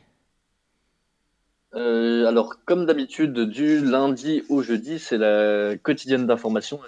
[1.76, 6.80] Euh, alors, comme d'habitude, du lundi au jeudi, c'est la quotidienne d'information.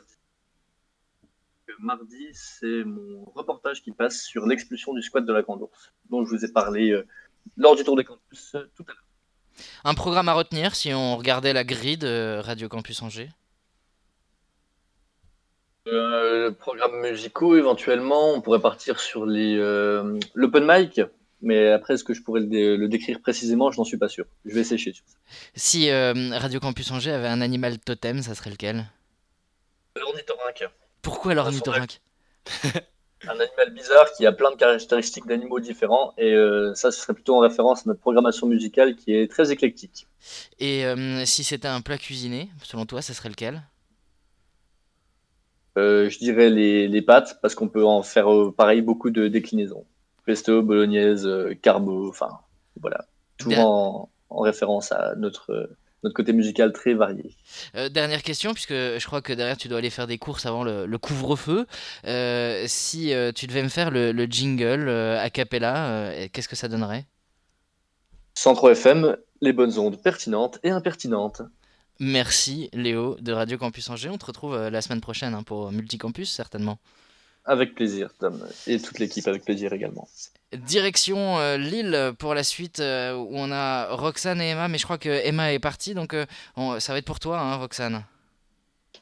[1.79, 6.25] Mardi, c'est mon reportage qui passe sur l'expulsion du squat de la Grande Ourse, dont
[6.25, 7.05] je vous ai parlé euh,
[7.57, 9.03] lors du tour des campus euh, tout à l'heure.
[9.83, 13.29] Un programme à retenir si on regardait la grille de Radio Campus Angers?
[15.87, 20.99] Euh, programmes musicaux, éventuellement, on pourrait partir sur les euh, l'open mic,
[21.41, 23.69] mais après, est-ce que je pourrais le, dé- le décrire précisément?
[23.71, 24.25] Je n'en suis pas sûr.
[24.45, 25.17] Je vais sécher sur ça.
[25.53, 28.85] Si euh, Radio Campus Angers avait un animal totem, ça serait lequel?
[29.95, 30.69] L'ornithorynque.
[31.05, 32.01] Pourquoi l'ornithorynque
[33.27, 37.13] un animal bizarre qui a plein de caractéristiques d'animaux différents et euh, ça ce serait
[37.13, 40.07] plutôt en référence à notre programmation musicale qui est très éclectique.
[40.59, 43.61] Et euh, si c'était un plat cuisiné, selon toi, ça serait lequel?
[45.77, 48.27] Euh, je dirais les, les pâtes parce qu'on peut en faire
[48.57, 49.85] pareil beaucoup de déclinaisons.
[50.25, 51.29] Pesto, bolognaise,
[51.61, 52.39] carbo, enfin
[52.81, 53.05] voilà,
[53.37, 55.69] tout en, en référence à notre,
[56.03, 57.35] notre côté musical très varié.
[57.75, 60.63] Euh, Dernière question, puisque je crois que derrière tu dois aller faire des courses avant
[60.63, 61.65] le, le couvre-feu.
[62.05, 66.67] Euh, si euh, tu devais me faire le, le jingle a cappella, qu'est-ce que ça
[66.67, 67.05] donnerait?
[68.35, 71.41] Centro FM, les bonnes ondes pertinentes et impertinentes.
[71.99, 74.09] Merci Léo de Radio Campus Angers.
[74.09, 76.77] On te retrouve la semaine prochaine hein, pour Multicampus, certainement.
[77.45, 80.07] Avec plaisir, Tom, et toute l'équipe avec plaisir également.
[80.55, 84.83] Direction euh, Lille pour la suite euh, où on a Roxane et Emma, mais je
[84.83, 86.25] crois que Emma est partie, donc euh,
[86.55, 88.03] on- ça va être pour toi, hein, Roxane.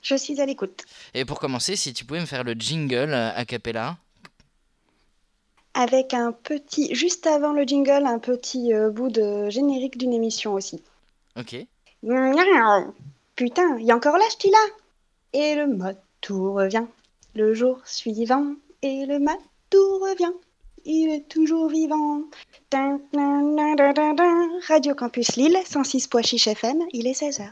[0.01, 0.83] Je suis à l'écoute.
[1.13, 3.97] Et pour commencer, si tu pouvais me faire le jingle a cappella.
[5.75, 10.83] Avec un petit, juste avant le jingle, un petit bout de générique d'une émission aussi.
[11.39, 11.55] Ok.
[12.03, 12.93] Miaou.
[13.35, 14.59] Putain, il y a encore là, là
[15.33, 16.85] Et le matou revient.
[17.33, 20.33] Le jour suivant, et le matou revient.
[20.85, 22.23] Il est toujours vivant.
[24.67, 27.51] Radio Campus Lille, 106 pois chiche FM, il est 16h.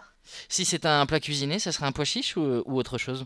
[0.50, 3.26] Si c'était un plat cuisiné, ça serait un pois chiche ou, ou autre chose?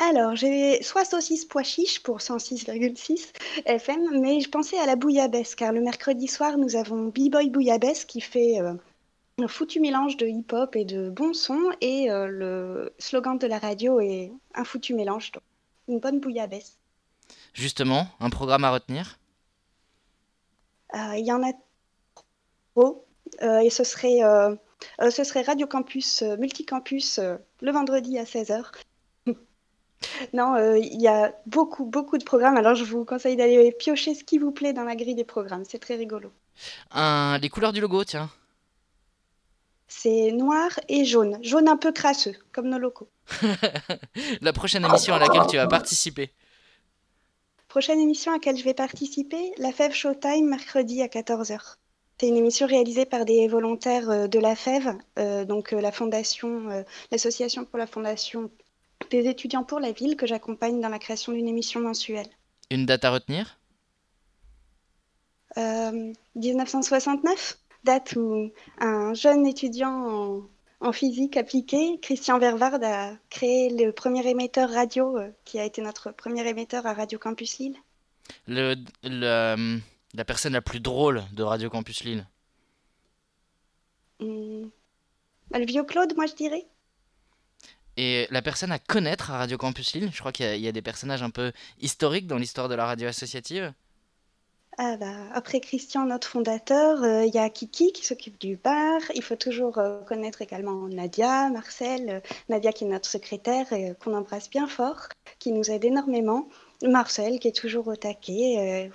[0.00, 3.32] Alors, j'ai soit saucisse pois chiche pour 106,6
[3.66, 8.06] FM, mais je pensais à la bouillabaisse, car le mercredi soir, nous avons B-Boy Bouillabaisse
[8.06, 8.72] qui fait euh,
[9.38, 13.58] un foutu mélange de hip-hop et de bons sons, et euh, le slogan de la
[13.58, 15.42] radio est un foutu mélange, donc
[15.88, 16.79] une bonne bouillabaisse.
[17.54, 19.18] Justement, un programme à retenir
[20.94, 21.52] Euh, Il y en a
[22.74, 23.06] trop,
[23.42, 24.54] euh, et ce serait, euh,
[25.10, 27.20] ce serait Radio Campus, Multicampus,
[27.60, 28.72] le vendredi à 16h.
[30.32, 32.56] Non, euh, il y a beaucoup, beaucoup de programmes.
[32.56, 35.64] Alors, je vous conseille d'aller piocher ce qui vous plaît dans la grille des programmes.
[35.68, 36.32] C'est très rigolo.
[36.94, 38.30] Les couleurs du logo, tiens.
[39.88, 41.38] C'est noir et jaune.
[41.42, 43.10] Jaune un peu crasseux, comme nos locaux.
[44.40, 46.32] La prochaine émission à laquelle tu vas participer.
[47.70, 51.76] Prochaine émission à laquelle je vais participer, la FEV Showtime, mercredi à 14h.
[52.18, 55.92] C'est une émission réalisée par des volontaires euh, de la FEV, euh, donc euh, la
[55.92, 58.50] fondation, euh, l'association pour la fondation
[59.12, 62.26] des étudiants pour la ville, que j'accompagne dans la création d'une émission mensuelle.
[62.72, 63.60] Une date à retenir?
[65.56, 68.50] Euh, 1969, date où
[68.80, 70.42] un jeune étudiant en,
[70.80, 75.82] en physique appliquée, Christian Vervard, a créé le premier émetteur radio, euh, qui a été
[75.82, 77.76] notre premier émetteur à Radio Campus Lille.
[78.46, 78.74] le,
[79.04, 79.78] le, euh,
[80.14, 82.26] La personne la plus drôle de Radio Campus Lille
[85.50, 86.66] bah, le vieux Claude, moi je dirais.
[87.96, 90.82] Et la personne à connaître à Radio Campus Lille, je crois qu'il y a des
[90.82, 93.72] personnages un peu historiques dans l'histoire de la radio associative.
[94.78, 99.00] Ah bah, après Christian, notre fondateur, euh, il y a Kiki qui s'occupe du bar.
[99.14, 103.94] Il faut toujours euh, connaître également Nadia, Marcel, euh, Nadia qui est notre secrétaire et
[104.00, 105.08] qu'on embrasse bien fort,
[105.38, 106.48] qui nous aide énormément.
[106.82, 108.90] Marcel qui est toujours au taquet.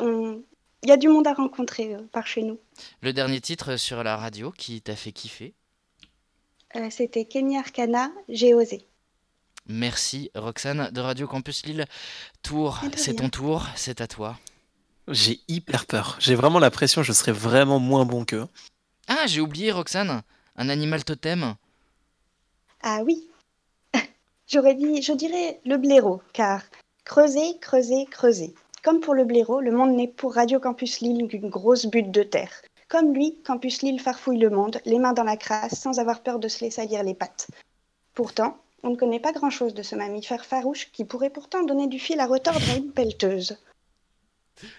[0.00, 0.42] on-
[0.84, 2.58] Il y a du monde à rencontrer par chez nous.
[3.02, 5.52] Le dernier titre sur la radio qui t'a fait kiffer?
[6.90, 8.86] C'était Kenny Arcana, J'ai osé.
[9.66, 11.84] Merci Roxane de Radio Campus Lille.
[12.42, 14.38] Tour, c'est ton tour, c'est à toi.
[15.10, 16.16] J'ai hyper peur.
[16.20, 18.46] J'ai vraiment la pression, je serais vraiment moins bon qu'eux.
[19.06, 20.22] Ah, j'ai oublié Roxane,
[20.56, 21.54] un animal totem.
[22.82, 23.26] Ah oui.
[24.46, 26.62] J'aurais dit, je dirais le blaireau, car
[27.06, 28.54] creuser, creuser, creuser.
[28.84, 32.22] Comme pour le blaireau, le monde n'est pour Radio Campus Lille qu'une grosse butte de
[32.22, 32.52] terre.
[32.88, 36.38] Comme lui, Campus Lille farfouille le monde, les mains dans la crasse, sans avoir peur
[36.38, 37.48] de se les salir les pattes.
[38.12, 41.98] Pourtant, on ne connaît pas grand-chose de ce mammifère farouche qui pourrait pourtant donner du
[41.98, 43.58] fil à retordre à une pelleteuse.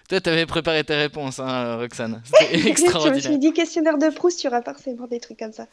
[0.08, 2.22] Toi, t'avais préparé tes réponses, hein, Roxane.
[2.40, 3.22] C'était je me extraordinaire.
[3.22, 5.66] suis dit, questionnaire de Proust, il y aura forcément des trucs comme ça.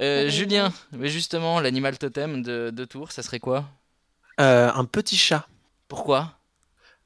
[0.00, 3.64] Euh, Julien, mais justement, l'animal totem de, de Tours, ça serait quoi?
[4.40, 5.46] Euh, un petit chat.
[5.88, 6.32] Pourquoi?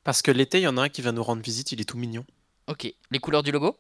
[0.05, 1.85] Parce que l'été, il y en a un qui va nous rendre visite, il est
[1.85, 2.25] tout mignon.
[2.67, 2.93] Ok.
[3.11, 3.77] Les couleurs du logo?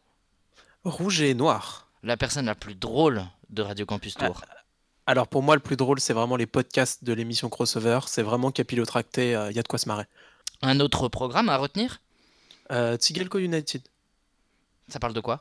[0.85, 1.89] Rouge et noir.
[2.03, 4.43] La personne la plus drôle de Radio Campus Tours.
[5.07, 8.01] Alors pour moi, le plus drôle, c'est vraiment les podcasts de l'émission Crossover.
[8.07, 10.05] C'est vraiment capillotracté, il y a de quoi se marrer.
[10.63, 12.01] Un autre programme à retenir?
[12.71, 12.97] Euh,
[13.35, 13.83] United.
[14.89, 15.41] Ça parle de quoi?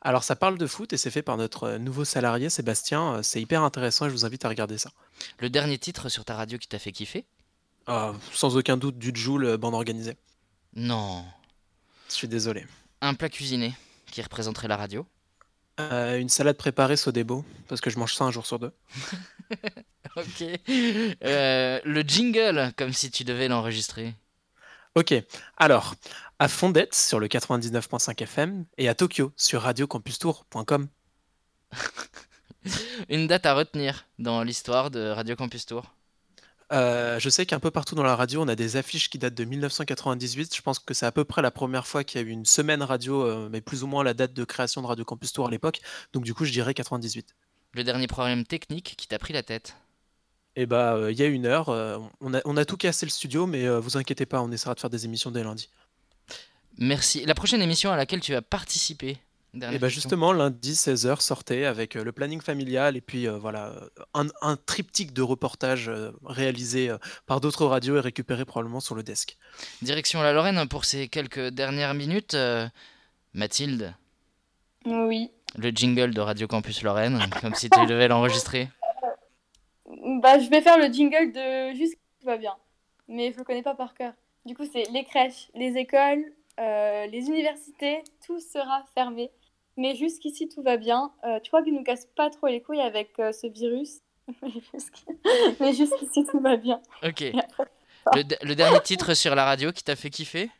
[0.00, 3.14] Alors ça parle de foot et c'est fait par notre euh, nouveau salarié Sébastien.
[3.14, 4.90] Euh, C'est hyper intéressant et je vous invite à regarder ça.
[5.38, 7.24] Le dernier titre sur ta radio qui t'a fait kiffer?
[7.86, 10.16] Ah, sans aucun doute, du Joule, euh, bande organisée.
[10.74, 11.24] Non.
[12.08, 12.66] Je suis désolé.
[13.00, 13.74] Un plat cuisiné
[14.06, 15.06] qui représenterait la radio?
[15.80, 18.72] Euh, une salade préparée Sodebo, parce que je mange ça un jour sur deux.
[20.16, 20.44] Ok.
[21.24, 24.14] Euh, le jingle, comme si tu devais l'enregistrer.
[24.94, 25.14] Ok,
[25.56, 25.94] alors,
[26.42, 30.88] à Fondette sur le 99.5 FM et à Tokyo sur radiocampustour.com.
[33.08, 35.94] Une date à retenir dans l'histoire de Radio Campus Tours.
[36.72, 39.36] Euh, je sais qu'un peu partout dans la radio, on a des affiches qui datent
[39.36, 40.56] de 1998.
[40.56, 42.44] Je pense que c'est à peu près la première fois qu'il y a eu une
[42.44, 45.46] semaine radio, euh, mais plus ou moins la date de création de Radio Campus Tour
[45.46, 45.80] à l'époque.
[46.12, 47.36] Donc du coup, je dirais 98.
[47.74, 49.76] Le dernier problème technique qui t'a pris la tête?
[50.56, 51.68] Et bah, euh, il y a une heure,
[52.20, 54.80] on, a, on a tout cassé le studio, mais vous inquiétez pas, on essaiera de
[54.80, 55.70] faire des émissions dès lundi.
[56.78, 57.24] Merci.
[57.24, 59.18] La prochaine émission à laquelle tu vas participer.
[59.54, 59.88] Et bah question.
[59.90, 64.26] justement, lundi 16h, sortez avec euh, le planning familial et puis euh, voilà, euh, un,
[64.40, 66.96] un triptyque de reportages euh, réalisés euh,
[67.26, 69.36] par d'autres radios et récupérés probablement sur le desk.
[69.82, 72.32] Direction la Lorraine pour ces quelques dernières minutes.
[72.32, 72.66] euh,
[73.34, 73.94] Mathilde,
[74.86, 75.30] Oui.
[75.56, 78.68] le jingle de Radio Campus Lorraine, comme si tu devais l'enregistrer.
[80.22, 82.54] Bah, je vais faire le jingle de Juste tout va bien.
[83.08, 84.12] Mais je le connais pas par cœur.
[84.46, 86.24] Du coup, c'est les crèches, les écoles,
[86.62, 89.30] euh, les universités, tout sera fermé.
[89.76, 91.12] Mais jusqu'ici, tout va bien.
[91.24, 94.00] Euh, tu vois qu'il nous casse pas trop les couilles avec euh, ce virus?
[94.42, 95.06] Mais jusqu'-
[95.60, 96.80] Mais jusqu'ici, tout va bien.
[97.02, 97.20] Ok.
[98.14, 100.50] Le, de- le dernier titre sur la radio qui t'a fait kiffer?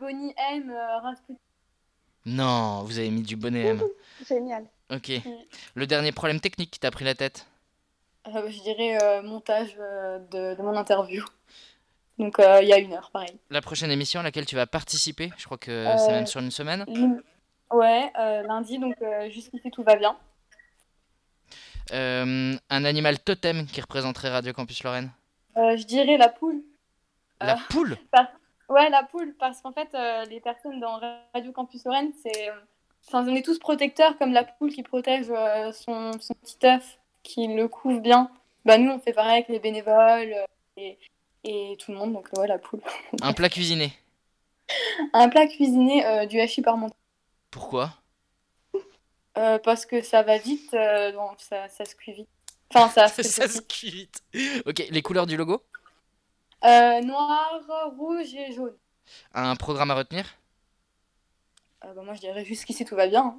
[0.00, 1.38] Bonnie M, Rasputin.
[2.26, 3.82] Non, vous avez mis du bonnet M.
[4.28, 4.66] Génial.
[4.92, 5.12] Ok.
[5.74, 7.46] Le dernier problème technique qui t'a pris la tête?
[8.26, 11.22] Je dirais montage de, de mon interview.
[12.18, 13.38] Donc, euh, il y a une heure, pareil.
[13.50, 16.40] La prochaine émission à laquelle tu vas participer, je crois que c'est Euh, même sur
[16.40, 16.84] une semaine.
[17.70, 18.96] Ouais, euh, lundi, donc
[19.30, 20.16] jusqu'ici, tout va bien.
[21.92, 25.10] Un animal totem qui représenterait Radio Campus Lorraine.
[25.56, 26.62] Je dirais la poule.
[27.40, 28.28] La poule Par-
[28.68, 29.88] Ouais, la poule, parce qu'en fait,
[30.28, 31.00] les personnes dans
[31.32, 32.50] Radio Campus Lorraine, c'est.
[33.06, 36.98] Enfin, on est tous protecteurs, comme la poule qui protège euh, son, son petit œuf,
[37.22, 38.30] qui le couvre bien.
[38.66, 40.44] Bah, nous, on fait pareil avec les bénévoles euh,
[40.76, 40.98] et,
[41.44, 42.80] et tout le monde, donc ouais, la poule.
[43.22, 43.92] Un plat cuisiné.
[45.12, 46.96] Un plat cuisiné, euh, du hachis parmentier.
[47.50, 47.94] Pourquoi?
[49.38, 52.28] Euh, parce que ça va vite, euh, donc ça, ça se cuit vite.
[52.74, 54.22] Enfin, ça, Ça se cuit vite.
[54.66, 55.62] Ok, les couleurs du logo?
[56.64, 57.60] Euh, noir,
[57.96, 58.74] rouge et jaune.
[59.32, 60.26] Un programme à retenir?
[61.80, 63.24] Bah, moi, je dirais jusqu'ici, tout va bien.
[63.24, 63.38] hein.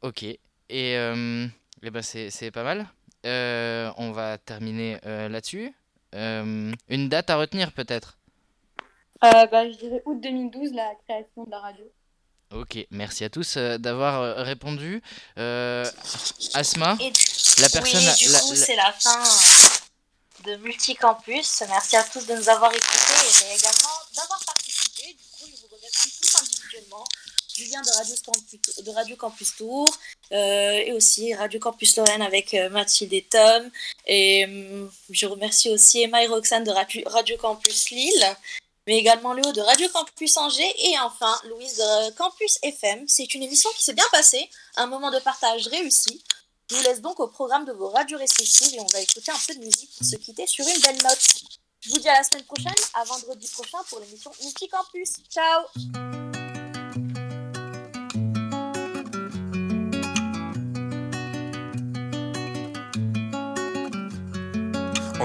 [0.00, 0.22] Ok.
[0.24, 1.46] Et, euh,
[1.82, 2.86] eh ben c'est pas mal.
[3.24, 5.72] On va terminer là-dessus.
[6.14, 8.18] Euh, une date à retenir peut-être
[9.24, 11.84] Euh, bah, je dirais août 2012, la création de la radio.
[12.54, 15.00] Ok, merci à tous euh, d'avoir euh, répondu.
[15.38, 15.86] Euh,
[16.54, 17.12] Asma, Et-
[17.60, 18.00] la personne...
[18.04, 19.22] oui, du la- coup, la- c'est la fin
[20.44, 21.62] de Multicampus.
[21.68, 23.12] Merci à tous de nous avoir écoutés,
[23.48, 25.14] mais également d'avoir participé.
[25.14, 27.04] Du coup, je vous remercie tous individuellement.
[27.62, 29.88] Julien de Radio Campus, de Radio Campus Tour
[30.32, 33.70] euh, et aussi Radio Campus Lorraine avec euh, Mathilde et Tom.
[34.06, 38.36] Et hum, je remercie aussi Emma et Roxane de Radio Campus Lille,
[38.86, 43.04] mais également Léo de Radio Campus Angers et enfin Louise de Campus FM.
[43.06, 46.22] C'est une émission qui s'est bien passée, un moment de partage réussi.
[46.70, 49.40] Je vous laisse donc au programme de vos radios respectives et on va écouter un
[49.46, 51.28] peu de musique pour se quitter sur une belle note.
[51.80, 55.14] Je vous dis à la semaine prochaine, à vendredi prochain pour l'émission Multicampus.
[55.30, 56.21] Ciao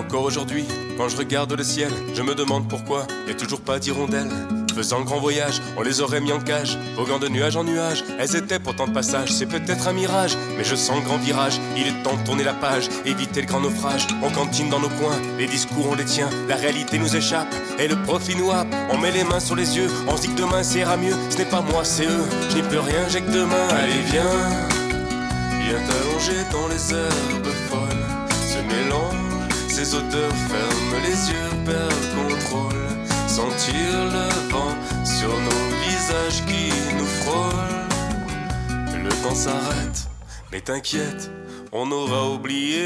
[0.07, 0.63] Encore aujourd'hui,
[0.97, 4.31] quand je regarde le ciel, je me demande pourquoi y a toujours pas d'hirondelles.
[4.73, 8.05] Faisant grand voyage, on les aurait mis en cage, voguant de nuage en nuage.
[8.17, 11.59] Elles étaient pourtant de passage, c'est peut-être un mirage, mais je sens grand virage.
[11.75, 14.07] Il est temps de tourner la page, éviter le grand naufrage.
[14.23, 17.89] On cantine dans nos coins, les discours on les tient, la réalité nous échappe et
[17.89, 18.73] le profit nous happe.
[18.89, 21.15] On met les mains sur les yeux, on se dit que demain ira mieux.
[21.31, 22.25] Ce n'est pas moi, c'est eux.
[22.49, 23.67] Je n'y peux rien, j'ai que demain.
[23.71, 24.23] Allez viens,
[25.65, 28.05] viens t'allonger dans les herbes folles.
[28.29, 29.06] Ce mélange,
[29.77, 32.87] ces odeurs ferment les yeux, perdent le contrôle.
[33.27, 34.75] Sentir le vent
[35.05, 37.87] sur nos visages qui nous frôlent.
[39.03, 39.99] Le temps s'arrête,
[40.51, 41.29] mais t'inquiète,
[41.71, 42.85] on aura oublié